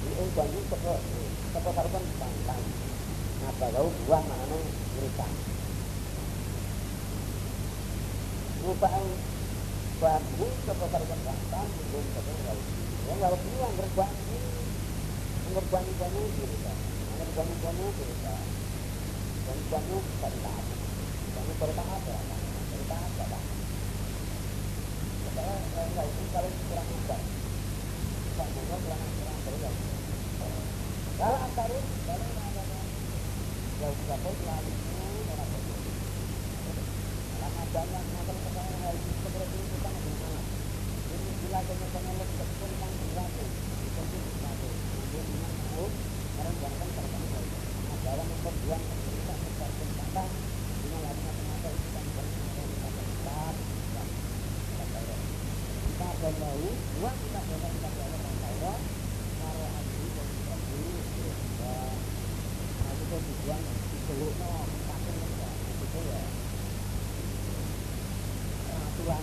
ini 0.00 0.24
ganggu 0.34 0.60
teko 0.70 0.94
teko 1.54 1.70
karutan 1.74 2.04
bangkang 2.22 2.62
apa 3.40 3.66
tahu 3.72 3.88
buah 4.04 4.22
mana 4.24 4.58
mereka. 4.96 5.26
Rupanya 8.60 9.16
bagus 10.00 10.54
kepercayaan 10.68 11.20
bangsa 11.24 11.60
belum 11.64 12.06
terkenal 12.12 12.58
yang 13.08 13.20
harus 13.24 13.40
ini. 13.40 13.56
Yang 13.60 13.74
berbagi 13.80 14.36
yang 15.40 15.52
berbagi 15.56 15.92
kamu 15.96 16.20
kita 16.36 16.72
yang 16.72 17.16
berbagi 17.20 17.54
kamu 17.60 17.84
kita 17.96 18.34
yang 19.40 19.58
cerita 19.60 19.72
kamu 19.72 19.96
cerita 21.60 21.82
apa 21.84 22.36
cerita 22.70 22.96
apa 22.96 23.24
lah 23.32 23.44
karena 25.30 25.54
nggak 25.90 26.04
itu 26.04 26.22
kalau 26.34 26.50
kurang 26.68 26.88
ajar. 26.90 27.20
Kamu 28.36 28.60
kurang 28.68 28.82
kurang 28.84 29.38
terus 29.40 29.76
kalau 31.20 31.38
antarin 31.44 31.84
kalau 32.08 32.49
yang 33.80 33.96
sudah 33.96 34.18
tahu 34.20 34.36
lalu 34.44 34.72
karena 37.40 37.64
banyak 37.72 38.04
macam 38.12 38.36
perkara 38.44 38.76
yang 38.84 38.98
seperti 39.00 39.56
itu 39.56 39.76
kan 39.80 39.94
ada 39.96 40.12
Ini 41.10 41.30
bila 41.40 41.58
banyak-banyak 41.64 42.14
lebih 42.20 42.36
kecil 42.44 42.70
kan 42.76 42.92
tahu, 45.80 45.86
terbangun. 46.36 47.44
Nah, 47.88 47.96
dalam 48.04 48.26
memperjuang 48.28 48.84
kita 48.84 49.34
secara 49.40 49.72
kesempatan, 49.80 50.28
dengan 50.80 51.00
lainnya 51.00 51.32
kenapa 51.40 51.68
itu 51.72 51.88
kan 51.88 52.04
berlaku. 52.12 52.52
Kita 52.60 52.88
berlaku. 55.00 55.24
Kita 55.80 56.08
dua 56.20 57.12
kita 57.16 57.40
berlaku, 57.48 57.76
kita 57.80 57.88
berlaku, 57.96 58.28
kita 58.28 58.50
berlaku. 58.60 58.76
Kalau 59.40 59.68
hati 59.72 60.04
dan 60.12 60.26
kita 60.36 60.54
dulu, 60.68 60.92
nah 61.60 62.92
itu 62.92 63.04
tujuan 63.08 63.62
seluruh, 64.04 64.34
no, 64.36 64.50
itu 65.80 66.00
ya. 66.10 66.22
Tuhan 69.00 69.22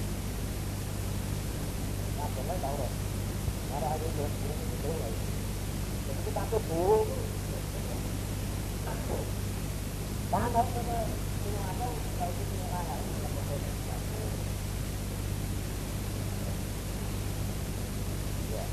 rồi 2.35 2.43
ta 2.47 2.47
boleh 2.47 2.59
tahu 2.61 2.75
rồi 2.77 2.91
ada 3.75 3.87
ada 3.87 4.05
itu 4.05 4.23
itu 4.23 4.87
rồi 4.87 5.11
jadi 6.07 6.21
kita 6.25 6.41
tuh 6.51 6.61
bu 6.69 7.05
tahan 10.31 10.51
apa 10.55 10.63
apa 10.63 10.97
ini 11.43 11.59
apa 11.59 11.85
kalau 12.19 12.31
itu 12.31 12.43
punya 12.47 12.65
rara 12.71 12.95
ya 18.51 18.63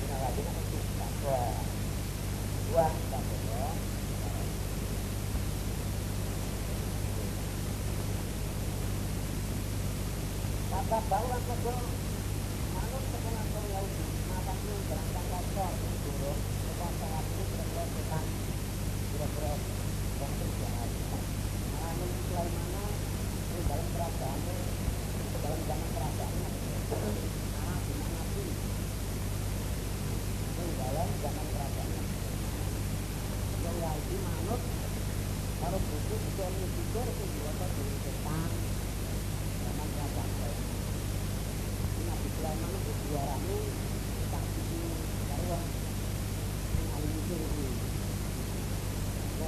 kita 0.00 0.16
lagi 0.20 0.40
nanti 0.44 0.78
kita 0.84 1.06
dua 1.16 2.86
kita 2.92 3.18
boleh 3.24 3.54
maka 10.90 11.00
baulah 11.08 11.93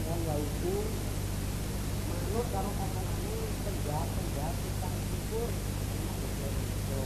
pengajian 0.07 0.39
yaitu 0.39 0.75
manut 2.07 2.47
karo 2.55 2.71
katonane 2.79 3.39
penjahat-penjahat 3.67 4.55
tukang 4.63 4.97
cukur 5.03 5.51
yo 6.87 7.03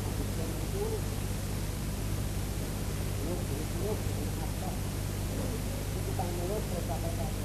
pengajian 0.00 0.50
itu 0.56 0.84
mulut 3.20 3.20
mulut 3.20 3.40
itu 3.44 3.60
itu 3.60 3.92
itu 4.00 4.24
itu 6.00 6.10
mulut 6.16 6.32
mulut 6.40 6.64
mulut 6.88 7.39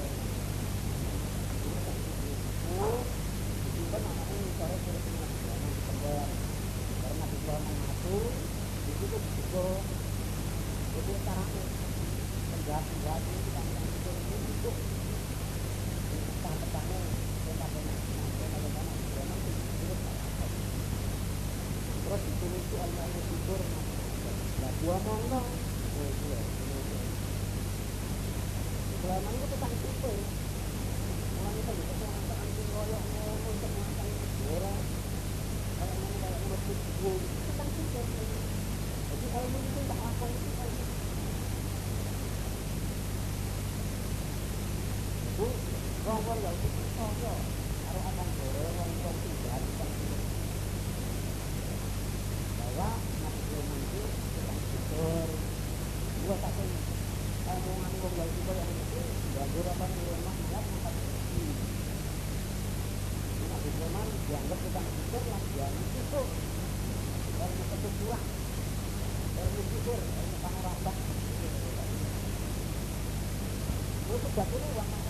Dua. 74.36 75.05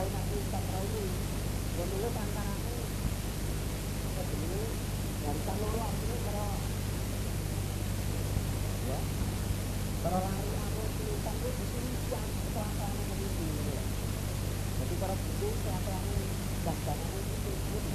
baik 0.00 0.16
nanti 0.16 0.32
Ustaz 0.40 0.64
ini, 0.64 1.04
ya 1.76 1.84
dulu 1.92 2.08
tantanganku 2.08 2.72
ya 4.16 4.22
dulu 4.32 4.60
ya 5.20 5.30
bisa 5.36 5.52
lolos 5.60 5.92
ini 6.00 6.16
kalau 6.24 6.48
ya 8.88 8.98
kalau 10.00 10.18
lari 10.24 10.52
aku 10.56 10.82
tulisan 10.96 11.36
itu 11.36 11.48
ini 11.52 11.64
sini 11.68 11.92
yang 12.16 12.26
kelakuannya 12.32 13.02
begitu 13.12 13.44
jadi 14.80 14.94
kalau 15.04 15.16
buku 15.20 15.48
kelakuannya 15.68 16.20
dasarnya 16.64 17.08
itu 17.20 17.89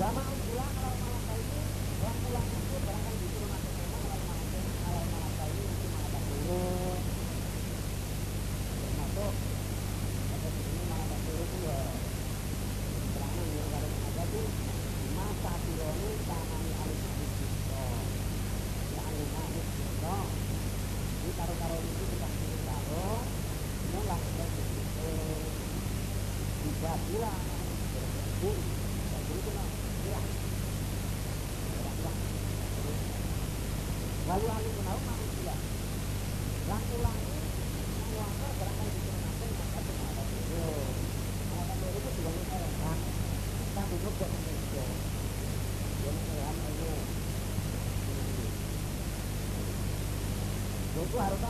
Lama 0.00 0.24
pulang 0.48 0.72
kalau 0.80 0.96
malam 0.96 1.22
ini 1.36 1.60
pulang 2.00 2.16
pulang 2.24 2.46
itu 2.48 2.76
barangkali 2.88 3.39
claro, 51.10 51.38
tá? 51.38 51.49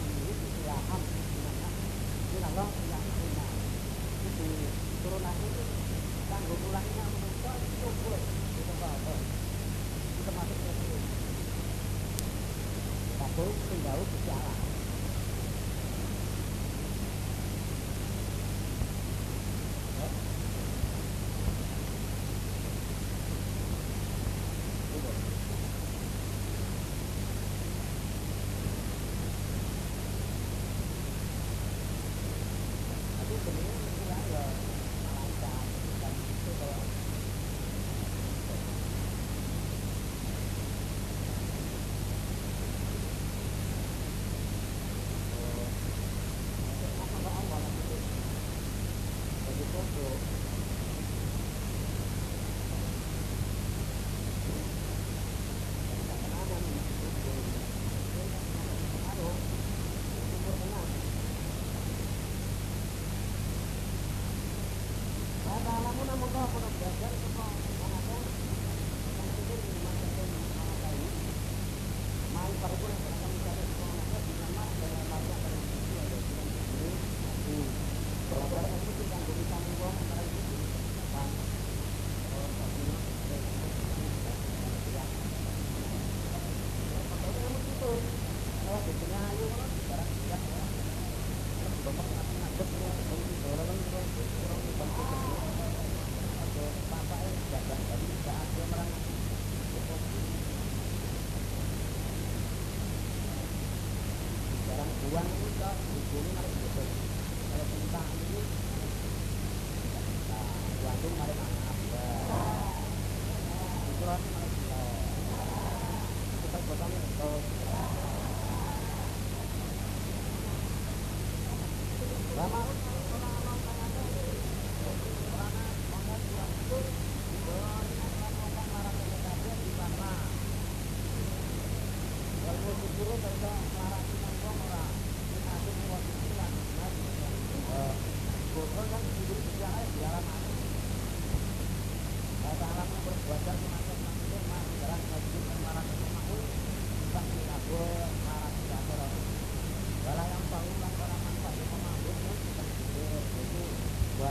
ko 66.01 66.07
na 66.09 66.17
maghapon 66.17 66.63
ang 66.65 66.75
best. 66.81 67.80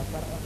para, 0.09 0.40